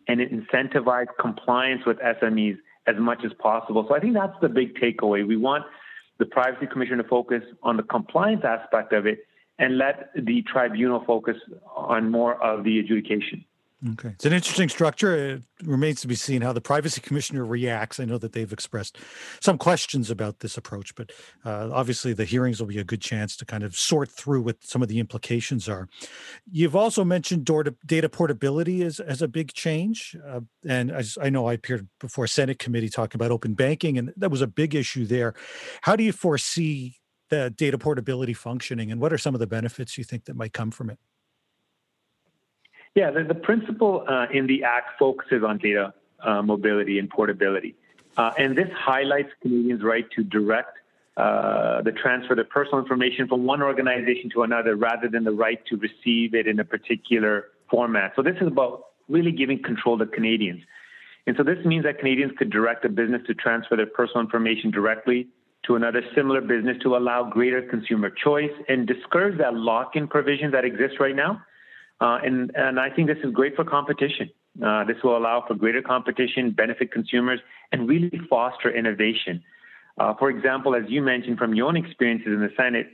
and 0.08 0.20
incentivize 0.20 1.08
compliance 1.20 1.82
with 1.86 1.98
SMEs 2.00 2.58
as 2.86 2.96
much 3.00 3.24
as 3.26 3.32
possible. 3.40 3.86
So 3.88 3.96
I 3.96 4.00
think 4.00 4.14
that's 4.14 4.36
the 4.42 4.50
big 4.50 4.76
takeaway. 4.76 5.26
We 5.26 5.38
want 5.38 5.64
the 6.20 6.26
Privacy 6.26 6.68
Commissioner 6.68 7.02
to 7.02 7.10
focus 7.10 7.44
on 7.64 7.78
the 7.78 7.84
compliance 7.84 8.44
aspect 8.44 8.94
of 8.94 9.06
it 9.06 9.20
and 9.60 9.78
let 9.78 10.10
the 10.16 10.42
tribunal 10.44 11.04
focus 11.06 11.38
on 11.76 12.10
more 12.10 12.42
of 12.44 12.64
the 12.64 12.80
adjudication. 12.80 13.46
Okay. 13.92 14.10
It's 14.10 14.26
an 14.26 14.32
interesting 14.32 14.70
structure. 14.70 15.14
It 15.14 15.44
remains 15.66 16.00
to 16.02 16.08
be 16.08 16.16
seen 16.16 16.42
how 16.42 16.54
the 16.54 16.62
privacy 16.62 17.02
commissioner 17.02 17.44
reacts. 17.44 18.00
I 18.00 18.06
know 18.06 18.18
that 18.18 18.32
they've 18.32 18.52
expressed 18.52 18.98
some 19.42 19.58
questions 19.58 20.10
about 20.10 20.40
this 20.40 20.56
approach, 20.56 20.96
but 20.96 21.12
uh, 21.44 21.70
obviously 21.74 22.14
the 22.14 22.24
hearings 22.24 22.62
will 22.62 22.68
be 22.68 22.80
a 22.80 22.86
good 22.86 23.02
chance 23.02 23.36
to 23.38 23.46
kind 23.46 23.62
of 23.62 23.76
sort 23.76 24.10
through 24.10 24.42
what 24.44 24.64
some 24.64 24.82
of 24.82 24.88
the 24.88 25.00
implications 25.00 25.68
are. 25.68 25.90
You've 26.50 26.78
also 26.78 27.04
mentioned 27.04 27.46
data 27.86 28.10
portability 28.10 28.84
as, 28.84 29.02
as 29.02 29.22
a 29.22 29.28
big 29.28 29.52
change. 29.52 30.16
Uh, 30.26 30.42
and 30.66 30.90
as 30.90 31.18
I 31.22 31.30
know 31.30 31.48
I 31.48 31.54
appeared 31.54 31.88
before 32.00 32.24
a 32.24 32.30
Senate 32.30 32.60
committee 32.60 32.90
talking 32.90 33.18
about 33.18 33.32
open 33.32 33.54
banking, 33.54 33.98
and 33.98 34.14
that 34.16 34.32
was 34.32 34.42
a 34.42 34.48
big 34.48 34.76
issue 34.76 35.06
there. 35.06 35.34
How 35.82 35.98
do 35.98 36.06
you 36.06 36.14
foresee 36.14 36.96
the 37.34 37.50
data 37.50 37.78
portability 37.80 38.34
functioning, 38.34 38.92
and 38.92 39.02
what 39.02 39.12
are 39.12 39.18
some 39.18 39.34
of 39.34 39.40
the 39.40 39.48
benefits 39.48 39.98
you 39.98 40.04
think 40.04 40.26
that 40.26 40.36
might 40.36 40.54
come 40.54 40.70
from 40.70 40.90
it? 40.92 41.00
Yeah, 42.94 43.10
the, 43.10 43.24
the 43.24 43.34
principle 43.34 44.06
uh, 44.08 44.28
in 44.32 44.46
the 44.46 44.64
Act 44.64 45.00
focuses 45.00 45.44
on 45.44 45.58
data 45.58 45.94
uh, 46.20 46.44
mobility 46.44 47.00
and 47.00 47.10
portability. 47.10 47.76
Uh, 48.16 48.32
and 48.38 48.56
this 48.56 48.70
highlights 48.76 49.30
Canadians' 49.42 49.82
right 49.82 50.06
to 50.12 50.24
direct 50.24 50.78
uh, 51.18 51.82
the 51.82 51.92
transfer 51.92 52.40
of 52.40 52.50
personal 52.50 52.80
information 52.80 53.28
from 53.28 53.46
one 53.46 53.64
organization 53.64 54.30
to 54.32 54.44
another 54.44 54.76
rather 54.76 55.08
than 55.10 55.24
the 55.24 55.32
right 55.32 55.66
to 55.66 55.78
receive 55.78 56.36
it 56.36 56.46
in 56.46 56.60
a 56.60 56.64
particular 56.64 57.46
format. 57.70 58.14
So, 58.16 58.22
this 58.22 58.36
is 58.42 58.48
about 58.48 58.86
really 59.10 59.32
giving 59.32 59.62
control 59.62 59.98
to 59.98 60.06
Canadians. 60.06 60.62
And 61.26 61.36
so, 61.36 61.42
this 61.42 61.66
means 61.66 61.84
that 61.86 61.98
Canadians 61.98 62.34
could 62.38 62.52
direct 62.52 62.86
a 62.86 62.90
business 62.90 63.24
to 63.26 63.34
transfer 63.34 63.76
their 63.76 63.88
personal 63.88 64.22
information 64.22 64.70
directly 64.70 65.30
to 65.66 65.76
another 65.76 66.02
similar 66.16 66.42
business 66.42 66.78
to 66.84 66.96
allow 66.96 67.24
greater 67.24 67.62
consumer 67.62 68.10
choice 68.10 68.52
and 68.68 68.86
discourage 68.88 69.38
that 69.38 69.54
lock 69.54 69.96
in 69.96 70.08
provision 70.08 70.52
that 70.52 70.66
exists 70.66 70.98
right 71.00 71.16
now. 71.16 71.42
Uh, 72.02 72.20
and, 72.24 72.52
and 72.56 72.80
I 72.80 72.90
think 72.90 73.08
this 73.08 73.18
is 73.24 73.32
great 73.32 73.56
for 73.56 73.64
competition. 73.64 74.30
Uh, 74.64 74.84
this 74.84 74.98
will 75.04 75.18
allow 75.18 75.44
for 75.48 75.56
greater 75.56 75.82
competition, 75.82 76.52
benefit 76.52 76.92
consumers, 76.92 77.40
and 77.72 77.88
really 77.88 78.12
foster 78.30 78.70
innovation. 78.76 79.42
Uh, 79.98 80.14
for 80.16 80.30
example, 80.30 80.76
as 80.76 80.84
you 80.90 81.02
mentioned 81.02 81.38
from 81.38 81.54
your 81.54 81.68
own 81.68 81.78
experiences 81.78 82.28
in 82.28 82.40
the 82.40 82.52
Senate, 82.58 82.88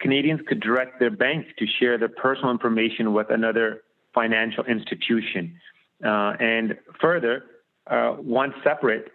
Canadians 0.00 0.40
could 0.46 0.60
direct 0.60 0.98
their 1.00 1.10
banks 1.10 1.48
to 1.58 1.66
share 1.78 1.98
their 1.98 2.08
personal 2.08 2.50
information 2.50 3.12
with 3.12 3.30
another 3.30 3.82
financial 4.14 4.64
institution. 4.64 5.58
Uh, 6.04 6.34
and 6.40 6.76
further, 7.00 7.44
uh, 7.90 8.16
once 8.18 8.54
separate, 8.64 9.10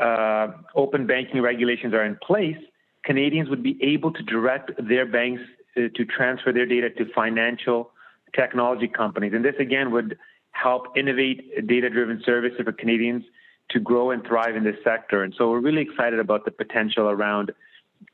uh, 0.00 0.48
open 0.74 1.06
banking 1.06 1.40
regulations 1.42 1.94
are 1.94 2.04
in 2.04 2.16
place, 2.16 2.56
Canadians 3.04 3.48
would 3.48 3.62
be 3.62 3.78
able 3.82 4.12
to 4.12 4.22
direct 4.22 4.70
their 4.86 5.06
banks 5.06 5.42
to, 5.74 5.88
to 5.90 6.04
transfer 6.04 6.52
their 6.52 6.66
data 6.66 6.90
to 6.90 7.06
financial 7.12 7.90
technology 8.34 8.88
companies. 8.88 9.32
And 9.34 9.44
this 9.44 9.54
again 9.58 9.90
would 9.92 10.18
help 10.50 10.96
innovate 10.96 11.66
data 11.66 11.88
driven 11.88 12.22
services 12.24 12.60
for 12.64 12.72
Canadians 12.72 13.24
to 13.70 13.80
grow 13.80 14.10
and 14.10 14.26
thrive 14.26 14.56
in 14.56 14.64
this 14.64 14.76
sector. 14.82 15.22
And 15.22 15.34
so 15.36 15.50
we're 15.50 15.60
really 15.60 15.82
excited 15.82 16.18
about 16.18 16.44
the 16.44 16.50
potential 16.50 17.08
around 17.08 17.52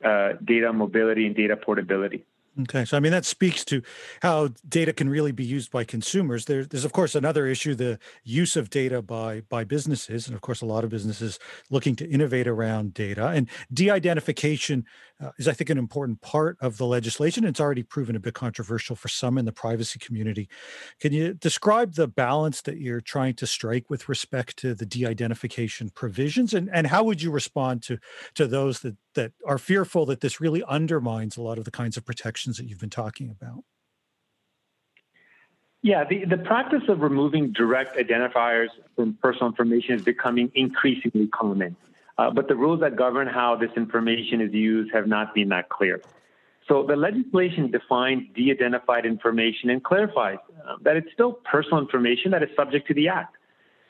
uh, 0.03 0.33
data 0.43 0.71
mobility 0.73 1.25
and 1.25 1.35
data 1.35 1.55
portability. 1.55 2.25
Okay, 2.61 2.85
so 2.85 2.95
I 2.95 3.01
mean 3.01 3.11
that 3.11 3.25
speaks 3.25 3.65
to 3.65 3.81
how 4.21 4.49
data 4.69 4.93
can 4.93 5.09
really 5.09 5.33
be 5.33 5.43
used 5.43 5.71
by 5.71 5.83
consumers. 5.83 6.45
There, 6.45 6.63
there's 6.63 6.85
of 6.85 6.93
course 6.93 7.13
another 7.13 7.47
issue: 7.47 7.75
the 7.75 7.99
use 8.23 8.55
of 8.55 8.69
data 8.69 9.01
by 9.01 9.41
by 9.41 9.65
businesses, 9.65 10.27
and 10.27 10.35
of 10.35 10.41
course 10.41 10.61
a 10.61 10.65
lot 10.65 10.85
of 10.85 10.89
businesses 10.89 11.37
looking 11.69 11.97
to 11.97 12.09
innovate 12.09 12.47
around 12.47 12.93
data. 12.93 13.27
And 13.27 13.49
de-identification 13.73 14.85
uh, 15.21 15.31
is, 15.37 15.47
I 15.47 15.53
think, 15.53 15.69
an 15.69 15.77
important 15.77 16.21
part 16.21 16.57
of 16.59 16.77
the 16.77 16.85
legislation. 16.85 17.45
It's 17.45 17.59
already 17.59 17.83
proven 17.83 18.15
a 18.15 18.19
bit 18.19 18.33
controversial 18.33 18.95
for 18.95 19.07
some 19.07 19.37
in 19.37 19.45
the 19.45 19.51
privacy 19.51 19.99
community. 19.99 20.49
Can 20.99 21.13
you 21.13 21.33
describe 21.33 21.93
the 21.93 22.07
balance 22.07 22.61
that 22.63 22.77
you're 22.77 23.01
trying 23.01 23.35
to 23.35 23.47
strike 23.47 23.89
with 23.89 24.09
respect 24.09 24.57
to 24.57 24.75
the 24.75 24.85
de-identification 24.85 25.89
provisions, 25.89 26.53
and 26.53 26.69
and 26.73 26.87
how 26.87 27.03
would 27.03 27.21
you 27.21 27.31
respond 27.31 27.81
to 27.83 27.97
to 28.35 28.47
those 28.47 28.81
that 28.81 28.97
that 29.13 29.31
are 29.47 29.57
fearful 29.57 30.05
that 30.07 30.21
this 30.21 30.41
really 30.41 30.63
undermines 30.67 31.37
a 31.37 31.41
lot 31.41 31.57
of 31.57 31.63
the 31.63 31.71
kinds 31.71 31.97
of 31.97 32.05
protections 32.05 32.57
that 32.57 32.65
you've 32.67 32.79
been 32.79 32.89
talking 32.89 33.29
about? 33.29 33.63
Yeah, 35.81 36.03
the, 36.03 36.25
the 36.25 36.37
practice 36.37 36.81
of 36.89 37.01
removing 37.01 37.51
direct 37.51 37.95
identifiers 37.95 38.69
from 38.95 39.19
personal 39.21 39.49
information 39.49 39.93
is 39.93 40.01
becoming 40.01 40.51
increasingly 40.55 41.27
common. 41.27 41.75
Uh, 42.17 42.31
but 42.31 42.47
the 42.47 42.55
rules 42.55 42.79
that 42.79 42.95
govern 42.95 43.27
how 43.27 43.55
this 43.55 43.71
information 43.75 44.41
is 44.41 44.53
used 44.53 44.93
have 44.93 45.07
not 45.07 45.33
been 45.35 45.49
that 45.49 45.69
clear. 45.69 46.01
So 46.67 46.83
the 46.83 46.95
legislation 46.95 47.69
defines 47.69 48.23
de 48.33 48.51
identified 48.51 49.05
information 49.05 49.69
and 49.69 49.83
clarifies 49.83 50.37
uh, 50.67 50.75
that 50.81 50.95
it's 50.95 51.11
still 51.13 51.33
personal 51.33 51.79
information 51.79 52.31
that 52.31 52.41
is 52.41 52.49
subject 52.55 52.87
to 52.87 52.93
the 52.93 53.09
Act. 53.09 53.35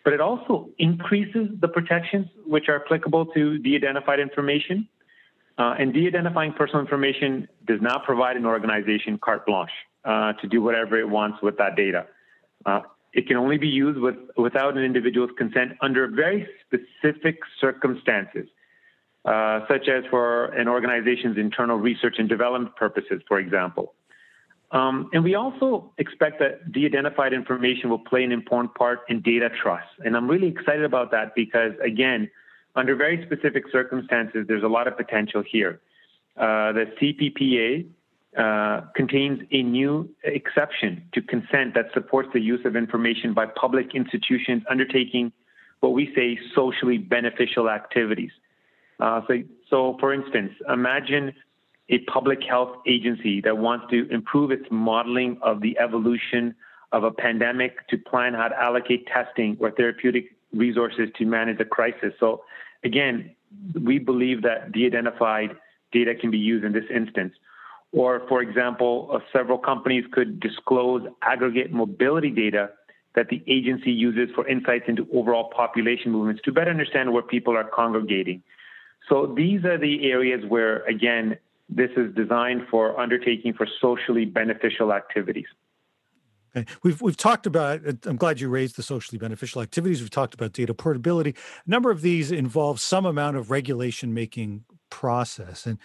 but 0.05 0.13
it 0.13 0.21
also 0.21 0.69
increases 0.77 1.49
the 1.59 1.67
protections 1.67 2.27
which 2.45 2.69
are 2.69 2.83
applicable 2.83 3.25
to 3.27 3.57
de 3.59 3.75
identified 3.75 4.19
information. 4.19 4.87
Uh, 5.57 5.73
and 5.79 5.93
de 5.93 6.05
identifying 6.05 6.53
personal 6.53 6.81
information 6.81 7.47
does 7.65 7.81
not 7.81 8.03
provide 8.03 8.35
an 8.35 8.45
organization 8.45 9.17
carte 9.17 9.45
blanche 9.45 9.71
uh, 10.03 10.33
to 10.33 10.47
do 10.47 10.61
whatever 10.61 10.99
it 10.99 11.09
wants 11.09 11.41
with 11.41 11.57
that 11.57 11.75
data. 11.75 12.05
It 13.15 13.27
can 13.27 13.37
only 13.37 13.57
be 13.57 13.69
used 13.69 13.97
with, 13.97 14.17
without 14.35 14.77
an 14.77 14.83
individual's 14.83 15.31
consent 15.37 15.71
under 15.81 16.05
very 16.07 16.47
specific 16.67 17.39
circumstances, 17.61 18.47
uh, 19.23 19.61
such 19.69 19.87
as 19.87 20.03
for 20.09 20.47
an 20.47 20.67
organization's 20.67 21.37
internal 21.37 21.77
research 21.77 22.15
and 22.19 22.27
development 22.27 22.75
purposes, 22.75 23.21
for 23.25 23.39
example. 23.39 23.93
Um, 24.71 25.09
and 25.13 25.23
we 25.23 25.33
also 25.35 25.93
expect 25.97 26.39
that 26.39 26.73
de 26.73 26.85
identified 26.85 27.31
information 27.31 27.89
will 27.89 27.99
play 27.99 28.25
an 28.25 28.33
important 28.33 28.75
part 28.75 28.99
in 29.07 29.21
data 29.21 29.49
trust. 29.49 29.87
And 30.03 30.17
I'm 30.17 30.29
really 30.29 30.49
excited 30.49 30.83
about 30.83 31.11
that 31.11 31.33
because, 31.35 31.71
again, 31.81 32.29
under 32.75 32.97
very 32.97 33.25
specific 33.25 33.63
circumstances, 33.71 34.45
there's 34.49 34.63
a 34.63 34.67
lot 34.67 34.89
of 34.89 34.97
potential 34.97 35.41
here. 35.49 35.79
Uh, 36.35 36.73
the 36.73 36.85
CPPA 36.99 37.87
uh, 38.37 38.81
contains 38.95 39.41
a 39.51 39.63
new 39.63 40.09
exception 40.23 41.03
to 41.13 41.21
consent 41.21 41.73
that 41.73 41.85
supports 41.93 42.29
the 42.33 42.41
use 42.41 42.65
of 42.65 42.75
information 42.75 43.33
by 43.33 43.45
public 43.45 43.95
institutions 43.95 44.63
undertaking 44.69 45.31
what 45.79 45.93
we 45.93 46.13
say 46.15 46.37
socially 46.53 46.97
beneficial 46.97 47.69
activities. 47.69 48.31
Uh, 48.99 49.21
so, 49.27 49.33
so, 49.69 49.97
for 49.99 50.13
instance, 50.13 50.51
imagine 50.69 51.33
a 51.89 51.99
public 51.99 52.43
health 52.43 52.75
agency 52.87 53.41
that 53.41 53.57
wants 53.57 53.85
to 53.89 54.09
improve 54.09 54.51
its 54.51 54.65
modeling 54.71 55.37
of 55.41 55.61
the 55.61 55.77
evolution 55.79 56.55
of 56.91 57.03
a 57.03 57.11
pandemic 57.11 57.87
to 57.89 57.97
plan 57.97 58.33
how 58.33 58.47
to 58.47 58.61
allocate 58.61 59.05
testing 59.07 59.57
or 59.59 59.71
therapeutic 59.71 60.35
resources 60.53 61.09
to 61.17 61.25
manage 61.25 61.57
the 61.57 61.65
crisis. 61.65 62.13
So, 62.19 62.43
again, 62.83 63.35
we 63.81 63.99
believe 63.99 64.41
that 64.43 64.71
de 64.71 64.85
identified 64.85 65.55
data 65.91 66.15
can 66.15 66.31
be 66.31 66.37
used 66.37 66.65
in 66.65 66.73
this 66.73 66.85
instance. 66.93 67.33
Or, 67.95 68.23
for 68.27 68.41
example, 68.41 69.09
uh, 69.13 69.19
several 69.31 69.57
companies 69.57 70.03
could 70.11 70.41
disclose 70.41 71.07
aggregate 71.21 71.71
mobility 71.71 72.29
data 72.29 72.71
that 73.15 73.29
the 73.29 73.41
agency 73.47 73.91
uses 73.91 74.35
for 74.35 74.45
insights 74.45 74.83
into 74.89 75.07
overall 75.13 75.49
population 75.55 76.11
movements 76.11 76.41
to 76.43 76.51
better 76.51 76.69
understand 76.69 77.13
where 77.13 77.23
people 77.23 77.55
are 77.55 77.63
congregating. 77.63 78.43
So 79.07 79.33
these 79.33 79.63
are 79.63 79.77
the 79.77 80.11
areas 80.11 80.43
where, 80.45 80.83
again, 80.83 81.37
this 81.69 81.89
is 81.95 82.13
designed 82.13 82.63
for 82.69 82.99
undertaking 82.99 83.53
for 83.53 83.65
socially 83.79 84.25
beneficial 84.25 84.91
activities. 84.91 85.47
Okay. 86.53 86.69
We've 86.83 87.01
we've 87.01 87.17
talked 87.17 87.45
about. 87.45 87.81
I'm 88.05 88.17
glad 88.17 88.41
you 88.41 88.49
raised 88.49 88.75
the 88.75 88.83
socially 88.83 89.17
beneficial 89.17 89.61
activities. 89.61 90.01
We've 90.01 90.09
talked 90.09 90.33
about 90.33 90.51
data 90.51 90.73
portability. 90.73 91.33
A 91.65 91.69
number 91.69 91.91
of 91.91 92.01
these 92.01 92.29
involve 92.29 92.81
some 92.81 93.05
amount 93.05 93.37
of 93.37 93.51
regulation 93.51 94.13
making 94.13 94.65
process. 94.89 95.65
And, 95.65 95.77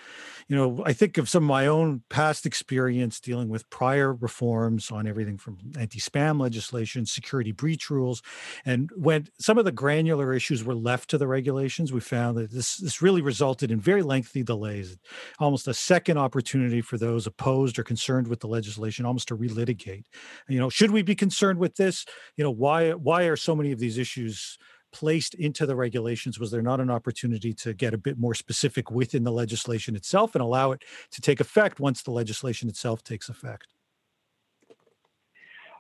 you 0.49 0.57
know, 0.57 0.83
I 0.85 0.92
think 0.92 1.19
of 1.19 1.28
some 1.28 1.45
of 1.45 1.49
my 1.49 1.66
own 1.66 2.02
past 2.09 2.47
experience 2.47 3.21
dealing 3.21 3.49
with 3.49 3.69
prior 3.71 4.14
reforms 4.14 4.90
on 4.90 5.07
everything 5.07 5.38
from 5.38 5.59
anti 5.78 5.99
spam 5.99 6.40
legislation, 6.40 7.07
security 7.07 7.52
breach 7.52 7.90
rules. 7.90 8.23
And 8.64 8.90
when 8.97 9.28
some 9.38 9.59
of 9.59 9.64
the 9.64 9.73
granular 9.73 10.33
issues 10.33 10.64
were 10.64 10.75
left 10.75 11.11
to 11.11 11.19
the 11.19 11.26
regulations, 11.26 11.92
we 11.92 12.00
found 12.00 12.37
that 12.38 12.50
this, 12.50 12.76
this 12.76 13.02
really 13.02 13.23
resulted 13.23 13.71
in 13.71 13.80
very 13.80 14.02
lengthy 14.02 14.42
delays, 14.42 14.97
almost 15.38 15.69
a 15.69 15.75
second 15.75 16.19
opportunity 16.19 16.80
for 16.80 16.99
those 16.99 17.26
opposed 17.26 17.78
or 17.78 17.85
concerned 17.85 18.28
with 18.28 18.40
the 18.40 18.49
legislation 18.49 19.07
almost 19.07 19.28
to 19.28 19.37
relitigate. 19.37 20.04
You 20.49 20.59
know, 20.59 20.71
should 20.71 20.90
we 20.90 21.02
be 21.02 21.14
concerned 21.14 21.59
with 21.59 21.76
this? 21.76 22.04
You 22.37 22.45
know, 22.45 22.50
why 22.50 22.92
why 22.92 23.25
are 23.25 23.37
so 23.37 23.54
many 23.54 23.73
of 23.73 23.78
these 23.78 23.99
issues 23.99 24.59
placed 24.92 25.35
into 25.35 25.66
the 25.66 25.76
regulations? 25.76 26.38
Was 26.38 26.50
there 26.50 26.62
not 26.62 26.80
an 26.80 26.90
opportunity 26.90 27.52
to 27.54 27.75
get 27.75 27.94
a 27.94 27.99
bit 27.99 28.18
more 28.18 28.35
specific 28.35 28.90
within 28.90 29.25
the 29.25 29.32
legislation 29.32 29.97
itself 29.97 30.35
and 30.35 30.42
allow 30.42 30.73
it 30.73 30.82
to 31.12 31.20
take 31.20 31.40
effect 31.40 31.80
once 31.80 32.02
the 32.02 32.11
legislation 32.11 32.68
itself 32.68 33.02
takes 33.02 33.28
effect? 33.28 33.68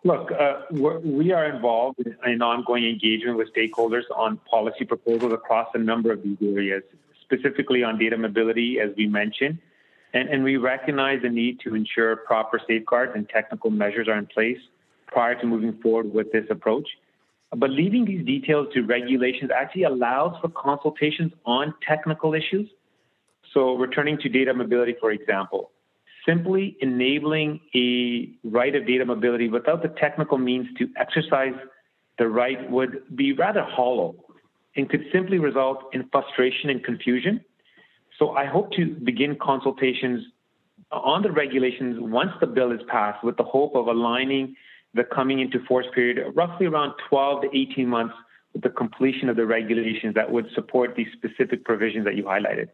Look, 0.02 0.32
uh, 0.32 0.62
we 0.70 1.30
are 1.32 1.44
involved 1.44 2.00
in 2.24 2.40
ongoing 2.40 2.86
engagement 2.86 3.36
with 3.36 3.52
stakeholders 3.52 4.04
on 4.16 4.38
policy 4.50 4.86
proposals 4.86 5.32
across 5.34 5.68
a 5.74 5.78
number 5.78 6.10
of 6.10 6.22
these 6.22 6.38
areas, 6.40 6.82
specifically 7.20 7.82
on 7.82 7.98
data 7.98 8.16
mobility, 8.16 8.80
as 8.80 8.90
we 8.96 9.06
mentioned. 9.06 9.58
And, 10.14 10.28
and 10.28 10.42
we 10.42 10.56
recognize 10.56 11.20
the 11.22 11.28
need 11.28 11.60
to 11.60 11.74
ensure 11.74 12.16
proper 12.16 12.58
safeguards 12.66 13.12
and 13.14 13.28
technical 13.28 13.70
measures 13.70 14.08
are 14.08 14.16
in 14.16 14.26
place 14.26 14.58
prior 15.06 15.38
to 15.38 15.46
moving 15.46 15.74
forward 15.82 16.12
with 16.12 16.32
this 16.32 16.46
approach. 16.50 16.88
But 17.56 17.70
leaving 17.70 18.04
these 18.04 18.24
details 18.24 18.68
to 18.74 18.82
regulations 18.82 19.50
actually 19.54 19.82
allows 19.82 20.36
for 20.40 20.48
consultations 20.48 21.32
on 21.44 21.74
technical 21.86 22.34
issues. 22.34 22.68
So, 23.52 23.74
returning 23.74 24.18
to 24.18 24.28
data 24.28 24.54
mobility, 24.54 24.94
for 25.00 25.10
example, 25.10 25.72
simply 26.24 26.76
enabling 26.80 27.60
a 27.74 28.30
right 28.44 28.74
of 28.76 28.86
data 28.86 29.04
mobility 29.04 29.48
without 29.48 29.82
the 29.82 29.88
technical 29.88 30.38
means 30.38 30.68
to 30.78 30.88
exercise 30.96 31.54
the 32.18 32.28
right 32.28 32.70
would 32.70 33.02
be 33.16 33.32
rather 33.32 33.62
hollow 33.64 34.14
and 34.76 34.88
could 34.88 35.04
simply 35.12 35.38
result 35.38 35.84
in 35.92 36.08
frustration 36.12 36.70
and 36.70 36.84
confusion. 36.84 37.44
So, 38.16 38.30
I 38.30 38.44
hope 38.44 38.70
to 38.72 38.94
begin 38.94 39.34
consultations 39.34 40.24
on 40.92 41.22
the 41.22 41.32
regulations 41.32 41.96
once 41.98 42.30
the 42.40 42.46
bill 42.46 42.70
is 42.70 42.80
passed 42.86 43.24
with 43.24 43.36
the 43.36 43.42
hope 43.42 43.74
of 43.74 43.88
aligning 43.88 44.54
the 44.94 45.04
coming 45.04 45.40
into 45.40 45.64
force 45.66 45.86
period, 45.94 46.18
roughly 46.34 46.66
around 46.66 46.94
12 47.08 47.42
to 47.42 47.48
18 47.56 47.88
months 47.88 48.14
with 48.52 48.62
the 48.62 48.70
completion 48.70 49.28
of 49.28 49.36
the 49.36 49.46
regulations 49.46 50.14
that 50.14 50.30
would 50.30 50.46
support 50.54 50.96
these 50.96 51.06
specific 51.12 51.64
provisions 51.64 52.04
that 52.04 52.16
you 52.16 52.24
highlighted. 52.24 52.68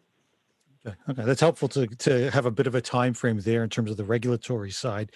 Okay, 1.09 1.25
that's 1.25 1.41
helpful 1.41 1.69
to 1.69 1.87
to 1.87 2.31
have 2.31 2.47
a 2.47 2.51
bit 2.51 2.67
of 2.67 2.75
a 2.75 2.81
time 2.81 3.15
frame 3.15 3.41
there 3.41 3.65
in 3.65 3.71
terms 3.71 3.91
of 3.91 3.97
the 3.97 4.05
regulatory 4.05 4.71
side. 4.71 5.11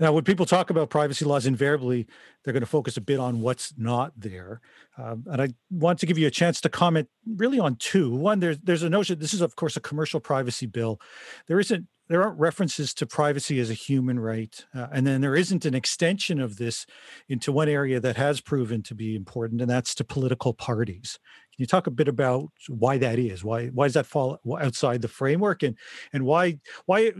Now, 0.00 0.12
when 0.12 0.24
people 0.24 0.46
talk 0.46 0.70
about 0.70 0.90
privacy 0.90 1.24
laws, 1.24 1.46
invariably 1.46 2.06
they're 2.42 2.52
going 2.52 2.62
to 2.62 2.66
focus 2.66 2.96
a 2.96 3.00
bit 3.00 3.20
on 3.20 3.40
what's 3.40 3.74
not 3.76 4.12
there. 4.16 4.60
Um, 4.98 5.24
and 5.30 5.40
I 5.40 5.48
want 5.70 5.98
to 6.00 6.06
give 6.06 6.18
you 6.18 6.26
a 6.26 6.32
chance 6.32 6.60
to 6.62 6.68
comment 6.68 7.08
really 7.26 7.58
on 7.58 7.76
two. 7.76 8.14
One, 8.14 8.40
there's 8.40 8.58
there's 8.58 8.82
a 8.82 8.90
notion. 8.90 9.18
This 9.18 9.34
is 9.34 9.40
of 9.40 9.56
course 9.56 9.76
a 9.76 9.80
commercial 9.80 10.20
privacy 10.20 10.66
bill. 10.66 11.00
There 11.46 11.60
isn't 11.60 11.86
there 12.08 12.22
aren't 12.22 12.38
references 12.38 12.92
to 12.94 13.06
privacy 13.06 13.58
as 13.60 13.70
a 13.70 13.74
human 13.74 14.20
right. 14.20 14.64
Uh, 14.74 14.88
and 14.92 15.06
then 15.06 15.20
there 15.20 15.34
isn't 15.34 15.64
an 15.64 15.74
extension 15.74 16.40
of 16.40 16.56
this 16.56 16.86
into 17.28 17.50
one 17.50 17.68
area 17.68 17.98
that 18.00 18.16
has 18.16 18.40
proven 18.40 18.82
to 18.82 18.94
be 18.94 19.16
important, 19.16 19.60
and 19.60 19.70
that's 19.70 19.94
to 19.96 20.04
political 20.04 20.52
parties. 20.52 21.18
Can 21.54 21.62
you 21.62 21.66
talk 21.66 21.86
a 21.86 21.90
bit 21.90 22.08
about 22.08 22.50
why 22.68 22.98
that 22.98 23.18
is? 23.18 23.44
Why 23.44 23.68
why 23.68 23.86
does 23.86 23.94
that 23.94 24.06
fall 24.06 24.38
outside 24.60 25.02
the 25.02 25.08
framework, 25.08 25.62
and 25.62 25.78
and 26.12 26.24
why 26.24 26.58
why 26.86 27.12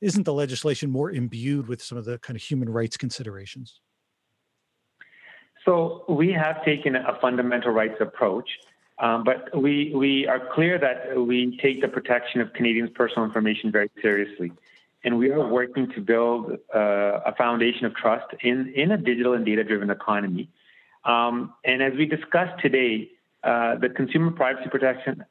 isn't 0.00 0.24
the 0.24 0.32
legislation 0.32 0.90
more 0.90 1.10
imbued 1.10 1.68
with 1.68 1.82
some 1.82 1.96
of 1.96 2.04
the 2.04 2.18
kind 2.18 2.36
of 2.36 2.42
human 2.42 2.68
rights 2.68 2.96
considerations? 2.96 3.80
So 5.64 6.04
we 6.08 6.32
have 6.32 6.64
taken 6.64 6.96
a 6.96 7.16
fundamental 7.20 7.70
rights 7.70 8.00
approach 8.00 8.48
um, 8.98 9.24
but 9.24 9.56
we, 9.56 9.92
we 9.94 10.26
are 10.26 10.40
clear 10.54 10.78
that 10.78 11.16
we 11.20 11.58
take 11.60 11.80
the 11.80 11.88
protection 11.88 12.40
of 12.40 12.52
Canadians' 12.52 12.90
personal 12.94 13.24
information 13.24 13.72
very 13.72 13.90
seriously. 14.00 14.52
And 15.04 15.18
we 15.18 15.30
are 15.30 15.46
working 15.46 15.90
to 15.92 16.00
build 16.00 16.58
uh, 16.74 16.78
a 16.78 17.34
foundation 17.36 17.86
of 17.86 17.94
trust 17.96 18.26
in, 18.40 18.72
in 18.76 18.92
a 18.92 18.96
digital 18.96 19.34
and 19.34 19.44
data 19.44 19.64
driven 19.64 19.90
economy. 19.90 20.48
Um, 21.04 21.52
and 21.64 21.82
as 21.82 21.94
we 21.94 22.06
discussed 22.06 22.60
today, 22.62 23.10
uh, 23.42 23.76
the 23.76 23.88
Consumer 23.88 24.30
Privacy 24.30 24.68
Protection 24.68 25.24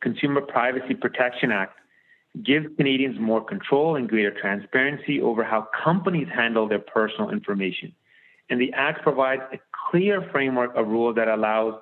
Consumer 0.00 0.40
Privacy 0.42 0.94
Protection 0.94 1.50
Act 1.50 1.78
gives 2.42 2.66
Canadians 2.76 3.18
more 3.18 3.44
control 3.44 3.96
and 3.96 4.08
greater 4.08 4.30
transparency 4.30 5.20
over 5.20 5.42
how 5.42 5.68
companies 5.84 6.28
handle 6.32 6.68
their 6.68 6.78
personal 6.78 7.30
information. 7.30 7.92
And 8.50 8.60
the 8.60 8.72
Act 8.74 9.02
provides 9.02 9.42
a 9.52 9.58
clear 9.90 10.22
framework 10.30 10.74
of 10.76 10.86
rules 10.86 11.16
that 11.16 11.28
allows 11.28 11.74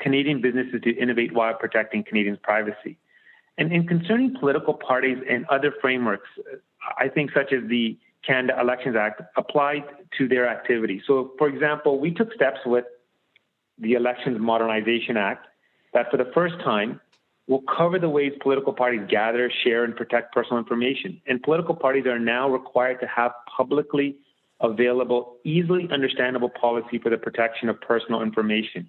Canadian 0.00 0.40
businesses 0.40 0.80
to 0.82 0.96
innovate 0.96 1.32
while 1.32 1.54
protecting 1.54 2.02
Canadians' 2.02 2.38
privacy. 2.42 2.98
And 3.58 3.72
in 3.72 3.86
concerning 3.86 4.34
political 4.38 4.74
parties 4.74 5.18
and 5.28 5.44
other 5.46 5.72
frameworks, 5.80 6.28
I 6.98 7.08
think 7.08 7.30
such 7.32 7.52
as 7.52 7.68
the 7.68 7.98
Canada 8.26 8.58
Elections 8.60 8.96
Act 8.96 9.22
applied 9.36 9.84
to 10.18 10.28
their 10.28 10.48
activity. 10.48 11.02
So, 11.06 11.32
for 11.38 11.48
example, 11.48 12.00
we 12.00 12.10
took 12.12 12.32
steps 12.32 12.60
with 12.64 12.84
the 13.78 13.94
Elections 13.94 14.38
Modernization 14.40 15.16
Act 15.16 15.46
that 15.92 16.10
for 16.10 16.16
the 16.16 16.30
first 16.34 16.54
time 16.64 17.00
will 17.48 17.62
cover 17.62 17.98
the 17.98 18.08
ways 18.08 18.32
political 18.40 18.72
parties 18.72 19.00
gather, 19.08 19.50
share, 19.64 19.84
and 19.84 19.96
protect 19.96 20.32
personal 20.32 20.58
information. 20.58 21.20
And 21.26 21.42
political 21.42 21.74
parties 21.74 22.06
are 22.06 22.18
now 22.18 22.48
required 22.48 23.00
to 23.00 23.06
have 23.06 23.32
publicly 23.56 24.16
available, 24.60 25.36
easily 25.44 25.88
understandable 25.90 26.50
policy 26.50 26.98
for 26.98 27.10
the 27.10 27.16
protection 27.16 27.68
of 27.68 27.80
personal 27.80 28.22
information 28.22 28.88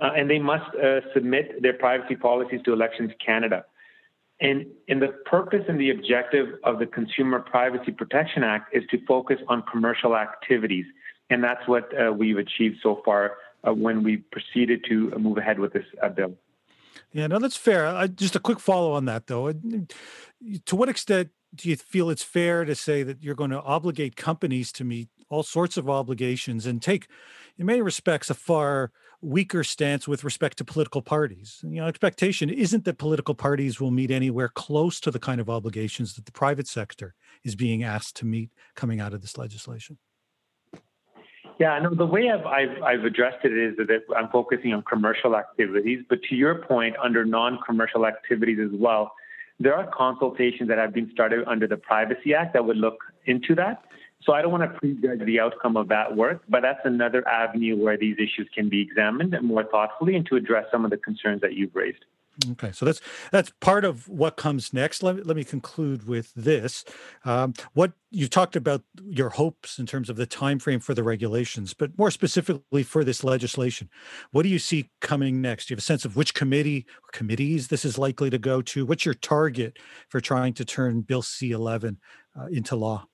uh, 0.00 0.10
and 0.16 0.30
they 0.30 0.38
must 0.38 0.74
uh, 0.76 1.00
submit 1.14 1.62
their 1.62 1.72
privacy 1.72 2.16
policies 2.16 2.60
to 2.64 2.72
Elections 2.72 3.12
Canada. 3.24 3.64
And, 4.40 4.66
and 4.88 5.02
the 5.02 5.08
purpose 5.26 5.64
and 5.68 5.80
the 5.80 5.90
objective 5.90 6.46
of 6.62 6.78
the 6.78 6.86
Consumer 6.86 7.40
Privacy 7.40 7.90
Protection 7.90 8.44
Act 8.44 8.74
is 8.74 8.84
to 8.90 9.04
focus 9.06 9.38
on 9.48 9.64
commercial 9.70 10.16
activities. 10.16 10.84
And 11.28 11.42
that's 11.42 11.66
what 11.66 11.90
uh, 11.98 12.12
we've 12.12 12.38
achieved 12.38 12.76
so 12.82 13.02
far 13.04 13.32
uh, 13.66 13.74
when 13.74 14.04
we 14.04 14.18
proceeded 14.18 14.84
to 14.88 15.10
move 15.18 15.38
ahead 15.38 15.58
with 15.58 15.72
this 15.72 15.84
uh, 16.02 16.08
bill. 16.08 16.34
Yeah, 17.12 17.26
no, 17.26 17.38
that's 17.38 17.56
fair. 17.56 17.86
Uh, 17.86 18.06
just 18.06 18.36
a 18.36 18.40
quick 18.40 18.60
follow 18.60 18.92
on 18.92 19.06
that, 19.06 19.26
though. 19.26 19.52
To 19.52 20.76
what 20.76 20.88
extent 20.88 21.30
do 21.54 21.68
you 21.68 21.76
feel 21.76 22.10
it's 22.10 22.22
fair 22.22 22.64
to 22.64 22.74
say 22.74 23.02
that 23.02 23.22
you're 23.22 23.34
going 23.34 23.50
to 23.50 23.60
obligate 23.62 24.14
companies 24.16 24.70
to 24.72 24.84
meet 24.84 25.08
all 25.30 25.42
sorts 25.42 25.76
of 25.76 25.88
obligations 25.88 26.66
and 26.66 26.80
take, 26.80 27.08
in 27.58 27.66
many 27.66 27.82
respects, 27.82 28.30
a 28.30 28.34
far 28.34 28.92
weaker 29.20 29.64
stance 29.64 30.06
with 30.06 30.24
respect 30.24 30.58
to 30.58 30.64
political 30.64 31.02
parties? 31.02 31.60
You 31.62 31.80
know, 31.80 31.86
expectation 31.86 32.50
isn't 32.50 32.84
that 32.84 32.98
political 32.98 33.34
parties 33.34 33.80
will 33.80 33.90
meet 33.90 34.10
anywhere 34.10 34.48
close 34.48 35.00
to 35.00 35.10
the 35.10 35.18
kind 35.18 35.40
of 35.40 35.50
obligations 35.50 36.14
that 36.14 36.26
the 36.26 36.32
private 36.32 36.68
sector 36.68 37.14
is 37.44 37.54
being 37.56 37.82
asked 37.82 38.16
to 38.16 38.26
meet 38.26 38.50
coming 38.74 39.00
out 39.00 39.12
of 39.12 39.20
this 39.20 39.36
legislation. 39.36 39.98
Yeah, 41.58 41.76
no, 41.80 41.92
the 41.92 42.06
way 42.06 42.30
I've, 42.30 42.46
I've, 42.46 42.82
I've 42.82 43.04
addressed 43.04 43.44
it 43.44 43.52
is 43.52 43.76
that 43.78 44.02
I'm 44.16 44.28
focusing 44.28 44.72
on 44.72 44.82
commercial 44.82 45.34
activities, 45.34 46.04
but 46.08 46.22
to 46.28 46.36
your 46.36 46.54
point, 46.54 46.94
under 47.02 47.24
non-commercial 47.24 48.06
activities 48.06 48.58
as 48.62 48.70
well, 48.78 49.12
there 49.58 49.74
are 49.74 49.90
consultations 49.92 50.68
that 50.68 50.78
have 50.78 50.94
been 50.94 51.10
started 51.10 51.44
under 51.48 51.66
the 51.66 51.76
Privacy 51.76 52.32
Act 52.32 52.52
that 52.52 52.64
would 52.64 52.76
look 52.76 52.98
into 53.26 53.56
that. 53.56 53.82
So 54.22 54.32
I 54.32 54.42
don't 54.42 54.50
want 54.50 54.64
to 54.64 54.78
prejudge 54.78 55.24
the 55.24 55.40
outcome 55.40 55.76
of 55.76 55.88
that 55.88 56.16
work, 56.16 56.42
but 56.48 56.62
that's 56.62 56.80
another 56.84 57.26
avenue 57.26 57.76
where 57.76 57.96
these 57.96 58.16
issues 58.16 58.48
can 58.54 58.68
be 58.68 58.80
examined 58.80 59.34
more 59.42 59.64
thoughtfully 59.64 60.16
and 60.16 60.26
to 60.26 60.36
address 60.36 60.66
some 60.72 60.84
of 60.84 60.90
the 60.90 60.96
concerns 60.96 61.40
that 61.40 61.54
you've 61.54 61.74
raised. 61.74 62.04
Okay, 62.52 62.70
so 62.70 62.84
that's 62.84 63.00
that's 63.32 63.50
part 63.60 63.84
of 63.84 64.08
what 64.08 64.36
comes 64.36 64.72
next. 64.72 65.02
Let 65.02 65.16
me, 65.16 65.22
let 65.22 65.36
me 65.36 65.42
conclude 65.42 66.06
with 66.06 66.32
this. 66.34 66.84
Um, 67.24 67.52
what 67.74 67.92
you 68.10 68.28
talked 68.28 68.54
about 68.54 68.82
your 69.04 69.30
hopes 69.30 69.78
in 69.78 69.86
terms 69.86 70.08
of 70.08 70.16
the 70.16 70.26
time 70.26 70.60
frame 70.60 70.78
for 70.78 70.94
the 70.94 71.02
regulations, 71.02 71.74
but 71.74 71.98
more 71.98 72.12
specifically 72.12 72.84
for 72.84 73.02
this 73.02 73.24
legislation, 73.24 73.90
what 74.30 74.44
do 74.44 74.50
you 74.50 74.60
see 74.60 74.90
coming 75.00 75.40
next? 75.40 75.66
Do 75.66 75.72
you 75.72 75.76
have 75.76 75.80
a 75.80 75.82
sense 75.82 76.04
of 76.04 76.14
which 76.14 76.32
committee 76.32 76.86
or 77.02 77.10
committees 77.12 77.68
this 77.68 77.84
is 77.84 77.98
likely 77.98 78.30
to 78.30 78.38
go 78.38 78.62
to? 78.62 78.86
What's 78.86 79.04
your 79.04 79.14
target 79.14 79.76
for 80.08 80.20
trying 80.20 80.54
to 80.54 80.64
turn 80.64 81.00
Bill 81.00 81.22
C11 81.22 81.96
uh, 82.38 82.46
into 82.46 82.76
law? 82.76 83.07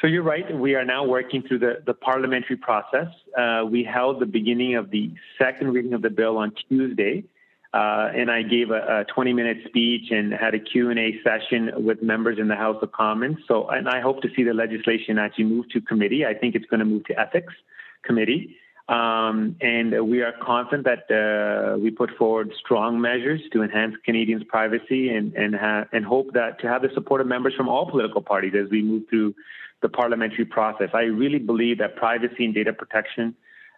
So 0.00 0.06
you're 0.06 0.22
right. 0.22 0.54
We 0.54 0.74
are 0.74 0.84
now 0.84 1.04
working 1.04 1.42
through 1.42 1.60
the, 1.60 1.82
the 1.86 1.94
parliamentary 1.94 2.56
process. 2.56 3.08
Uh, 3.36 3.64
we 3.66 3.82
held 3.82 4.20
the 4.20 4.26
beginning 4.26 4.74
of 4.74 4.90
the 4.90 5.10
second 5.38 5.72
reading 5.72 5.94
of 5.94 6.02
the 6.02 6.10
bill 6.10 6.36
on 6.36 6.52
Tuesday, 6.68 7.24
uh, 7.72 8.10
and 8.14 8.30
I 8.30 8.42
gave 8.42 8.70
a, 8.70 9.00
a 9.00 9.04
20 9.04 9.32
minute 9.32 9.58
speech 9.66 10.10
and 10.10 10.34
had 10.34 10.54
a 10.54 10.58
Q&A 10.58 11.18
session 11.24 11.70
with 11.76 12.02
members 12.02 12.38
in 12.38 12.48
the 12.48 12.56
House 12.56 12.76
of 12.82 12.92
Commons. 12.92 13.38
So, 13.48 13.68
and 13.68 13.88
I 13.88 14.00
hope 14.00 14.20
to 14.20 14.28
see 14.36 14.42
the 14.42 14.52
legislation 14.52 15.18
actually 15.18 15.44
move 15.44 15.70
to 15.70 15.80
committee. 15.80 16.26
I 16.26 16.34
think 16.34 16.54
it's 16.54 16.66
going 16.66 16.80
to 16.80 16.86
move 16.86 17.04
to 17.06 17.18
ethics 17.18 17.54
committee. 18.02 18.56
Um, 18.88 19.56
and 19.60 20.08
we 20.08 20.22
are 20.22 20.32
confident 20.40 20.86
that 20.86 21.10
uh, 21.10 21.76
we 21.76 21.90
put 21.90 22.10
forward 22.16 22.52
strong 22.58 23.00
measures 23.00 23.40
to 23.52 23.62
enhance 23.64 23.96
Canadians' 24.04 24.44
privacy 24.44 25.08
and 25.08 25.34
and, 25.34 25.56
ha- 25.56 25.86
and 25.92 26.04
hope 26.04 26.32
that 26.34 26.60
to 26.60 26.68
have 26.68 26.82
the 26.82 26.90
support 26.94 27.20
of 27.20 27.26
members 27.26 27.52
from 27.54 27.68
all 27.68 27.90
political 27.90 28.22
parties 28.22 28.54
as 28.54 28.70
we 28.70 28.82
move 28.82 29.02
through 29.10 29.34
the 29.82 29.88
parliamentary 29.88 30.44
process. 30.44 30.90
I 30.94 31.02
really 31.02 31.40
believe 31.40 31.78
that 31.78 31.96
privacy 31.96 32.44
and 32.44 32.54
data 32.54 32.72
protection 32.72 33.34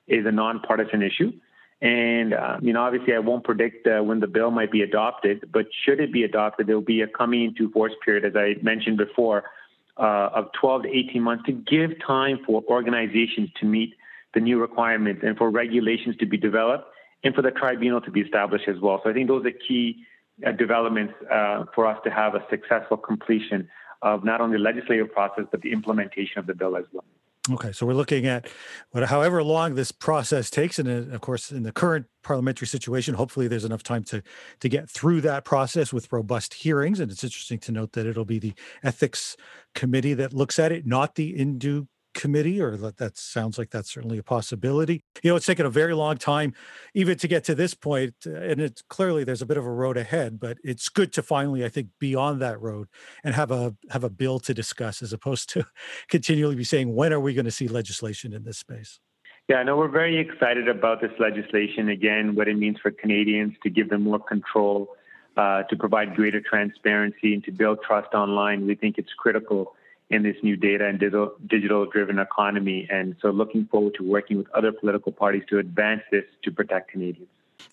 is 0.07 0.27
a 0.27 0.33
nonpartisan 0.33 1.03
issue. 1.03 1.33
And, 1.81 2.35
uh, 2.35 2.59
you 2.61 2.73
know, 2.73 2.83
obviously 2.83 3.15
I 3.15 3.21
won't 3.21 3.45
predict 3.45 3.87
uh, 3.87 4.03
when 4.03 4.21
the 4.21 4.27
bill 4.27 4.51
might 4.51 4.73
be 4.73 4.83
adopted, 4.83 5.49
but 5.53 5.67
should 5.85 6.01
it 6.01 6.13
be 6.13 6.25
adopted, 6.25 6.67
there 6.67 6.75
will 6.75 6.83
be 6.85 7.03
a 7.03 7.07
coming 7.07 7.45
into 7.45 7.71
force 7.71 7.93
period, 8.05 8.25
as 8.25 8.35
I 8.35 8.57
mentioned 8.63 8.97
before, 8.97 9.45
uh, 9.97 10.31
of 10.35 10.51
12 10.61 10.85
to 10.85 10.89
18 10.89 11.23
months 11.23 11.45
to 11.47 11.53
give 11.53 11.93
time 12.05 12.41
for 12.45 12.65
organizations 12.69 13.51
to 13.61 13.67
meet 13.67 13.95
the 14.35 14.41
new 14.41 14.61
requirements 14.61 15.23
and 15.25 15.37
for 15.37 15.51
regulations 15.51 16.17
to 16.19 16.27
be 16.27 16.37
developed 16.37 16.85
and 17.25 17.35
for 17.35 17.43
the 17.43 17.51
tribunal 17.51 18.01
to 18.01 18.11
be 18.11 18.21
established 18.21 18.69
as 18.69 18.77
well. 18.81 19.01
So 19.03 19.11
I 19.11 19.13
think 19.13 19.29
those 19.29 19.45
are 19.47 19.51
key 19.51 20.05
uh, 20.47 20.53
developments 20.53 21.15
uh, 21.31 21.65
for 21.75 21.87
us 21.87 21.99
to 22.05 22.11
have 22.11 22.35
a 22.35 22.45
successful 22.51 22.97
completion 22.97 23.69
of 24.03 24.25
not 24.25 24.41
only 24.41 24.57
the 24.57 24.63
legislative 24.63 25.13
process, 25.13 25.45
but 25.51 25.63
the 25.63 25.73
implementation 25.73 26.39
of 26.39 26.47
the 26.47 26.55
bill 26.55 26.77
as 26.77 26.85
well. 26.93 27.05
Okay, 27.51 27.73
so 27.73 27.87
we're 27.87 27.95
looking 27.95 28.27
at 28.27 28.47
what, 28.91 29.05
however 29.05 29.43
long 29.43 29.75
this 29.75 29.91
process 29.91 30.51
takes, 30.51 30.79
and 30.79 30.89
uh, 30.89 31.15
of 31.15 31.23
course, 31.23 31.51
in 31.51 31.63
the 31.63 31.73
current 31.73 32.07
parliamentary 32.23 32.67
situation, 32.67 33.15
hopefully 33.15 33.49
there's 33.49 33.65
enough 33.65 33.83
time 33.83 34.05
to 34.05 34.23
to 34.61 34.69
get 34.69 34.91
through 34.91 35.23
that 35.23 35.45
process 35.45 35.93
with 35.93 36.13
robust 36.13 36.55
hearings. 36.55 37.01
And 37.01 37.11
it's 37.11 37.25
interesting 37.25 37.59
to 37.61 37.73
note 37.73 37.93
that 37.93 38.07
it'll 38.07 38.27
be 38.27 38.39
the 38.39 38.55
ethics 38.83 39.37
committee 39.75 40.15
that 40.15 40.35
looks 40.35 40.59
at 40.59 40.73
it, 40.73 40.87
not 40.87 41.15
the 41.15 41.35
Indu 41.35 41.87
committee, 42.19 42.61
or 42.61 42.77
that, 42.77 42.97
that 42.97 43.17
sounds 43.17 43.59
like 43.59 43.71
that's 43.71 43.93
certainly 43.93 44.19
a 44.19 44.23
possibility. 44.23 45.05
You 45.23 45.31
know, 45.31 45.37
it's 45.37 45.47
taken 45.47 45.65
a 45.65 45.71
very 45.71 45.95
long 45.95 46.17
time 46.17 46.53
even 46.93 47.17
to 47.19 47.29
get 47.29 47.45
to 47.45 47.55
this 47.55 47.77
uh, 47.85 48.11
and 48.27 48.61
it's 48.61 48.83
clearly 48.83 49.23
there's 49.23 49.41
a 49.41 49.47
bit 49.47 49.57
of 49.57 49.65
a 49.65 49.71
road 49.71 49.97
ahead. 49.97 50.41
But 50.41 50.59
it's 50.65 50.89
good 50.89 51.13
to 51.15 51.23
finally, 51.23 51.65
I 51.65 51.69
think, 51.69 51.89
be 52.01 52.15
on 52.15 52.41
that 52.41 52.61
road 52.61 52.89
and 53.23 53.35
have 53.35 53.51
a 53.51 53.75
have 53.91 54.05
a 54.05 54.11
bill 54.11 54.41
to 54.41 54.53
discuss, 54.53 55.01
as 55.01 55.13
opposed 55.13 55.49
to 55.51 55.65
continually 56.09 56.57
be 56.57 56.65
saying 56.65 56.95
when 56.95 57.13
are 57.13 57.21
we 57.21 57.35
going 57.35 57.45
to 57.45 57.51
see 57.51 57.69
legislation 57.69 58.33
in 58.33 58.45
this 58.45 58.59
space. 58.59 58.99
Yeah, 59.49 59.63
no, 59.63 59.77
we're 59.77 59.89
very 59.89 60.19
excited 60.19 60.69
about 60.69 61.01
this 61.01 61.13
legislation. 61.19 61.89
Again, 61.89 62.35
what 62.35 62.49
it 62.49 62.59
means 62.59 62.77
for 62.83 62.91
Canadians 62.91 63.55
to 63.63 63.71
give 63.71 63.89
them 63.89 64.03
more 64.03 64.19
control, 64.19 64.89
uh, 65.39 65.63
to 65.63 65.77
provide 65.77 66.15
greater 66.15 66.43
transparency, 66.43 67.33
and 67.33 67.43
to 67.45 67.53
build 67.53 67.79
trust 67.83 68.13
online. 68.13 68.67
We 68.67 68.75
think 68.75 68.99
it's 68.99 69.13
critical 69.17 69.75
in 70.11 70.23
this 70.23 70.37
new 70.43 70.57
data 70.57 70.87
and 70.87 70.99
digital 70.99 71.87
driven 71.87 72.19
economy. 72.19 72.89
And 72.91 73.15
so 73.21 73.29
looking 73.31 73.67
forward 73.67 73.95
to 73.99 74.03
working 74.03 74.39
with 74.39 74.47
other 74.55 74.73
political 74.73 75.13
parties 75.13 75.43
to 75.51 75.59
advance 75.59 76.03
this 76.11 76.25
to 76.45 76.51
protect 76.51 76.91
Canadians. 76.91 77.29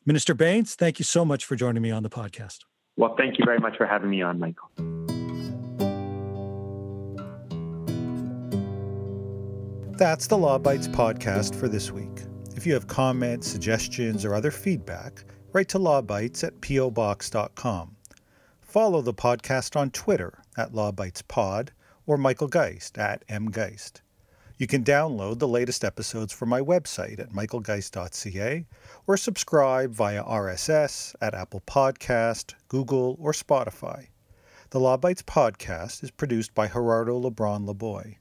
Minister 0.06 0.34
Bains, 0.34 0.76
thank 0.76 1.00
you 1.00 1.06
so 1.06 1.24
much 1.24 1.46
for 1.46 1.56
joining 1.56 1.82
me 1.82 1.92
on 1.92 2.04
the 2.04 2.10
podcast. 2.10 2.66
Well, 2.98 3.16
thank 3.18 3.38
you 3.38 3.46
very 3.46 3.60
much 3.60 3.78
for 3.78 3.86
having 3.86 4.10
me 4.10 4.22
on, 4.22 4.40
Michael. 4.40 4.70
That's 9.98 10.28
the 10.28 10.38
Law 10.38 10.60
Bytes 10.60 10.90
podcast 10.90 11.56
for 11.56 11.70
this 11.70 11.92
week. 11.92 12.24
If 12.56 12.66
you 12.66 12.74
have 12.74 12.88
comments, 12.88 13.48
suggestions, 13.48 14.26
or 14.26 14.34
other 14.34 14.52
feedback, 14.52 15.24
write 15.54 15.70
to 15.70 15.80
lawbytes 15.80 16.44
at 16.44 16.60
pobox.com. 16.60 17.96
Follow 18.62 19.02
the 19.02 19.14
podcast 19.14 19.78
on 19.78 19.90
Twitter 19.92 20.40
at 20.58 20.74
lawbytespod 20.74 21.70
or 22.06 22.18
Michael 22.18 22.48
Geist 22.48 22.98
at 22.98 23.28
mgeist. 23.28 24.02
You 24.58 24.68
can 24.68 24.86
download 24.86 25.40
the 25.40 25.50
latest 25.50 25.84
episodes 25.84 26.32
from 26.32 26.48
my 26.48 26.62
website 26.62 27.20
at 27.20 27.34
michaelgeist.ca 27.34 28.66
or 29.06 29.18
subscribe 29.18 29.92
via 29.92 30.24
RSS 30.24 31.14
at 31.20 31.34
Apple 31.34 31.62
Podcast, 31.68 32.54
Google, 32.70 33.18
or 33.20 33.34
Spotify. 33.34 34.08
The 34.70 34.80
Law 34.80 34.98
Bytes 34.98 35.24
podcast 35.24 36.04
is 36.04 36.12
produced 36.12 36.56
by 36.56 36.70
Gerardo 36.70 37.22
Lebron 37.22 37.68
Laboy. 37.68 38.16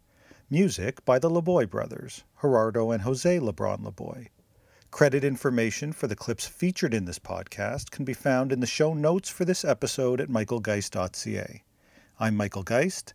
Music 0.50 1.04
by 1.04 1.20
the 1.20 1.30
Laboy 1.30 1.70
brothers, 1.70 2.24
Gerardo 2.42 2.90
and 2.90 3.02
Jose 3.02 3.38
Lebron 3.38 3.84
Laboy. 3.84 4.26
Credit 4.90 5.22
information 5.22 5.92
for 5.92 6.06
the 6.06 6.16
clips 6.16 6.46
featured 6.46 6.94
in 6.94 7.04
this 7.04 7.18
podcast 7.18 7.90
can 7.90 8.04
be 8.04 8.12
found 8.12 8.50
in 8.50 8.58
the 8.60 8.66
show 8.66 8.92
notes 8.92 9.28
for 9.28 9.44
this 9.44 9.64
episode 9.64 10.20
at 10.20 10.28
michaelgeist.ca. 10.28 11.62
I'm 12.18 12.36
Michael 12.36 12.62
Geist 12.64 13.14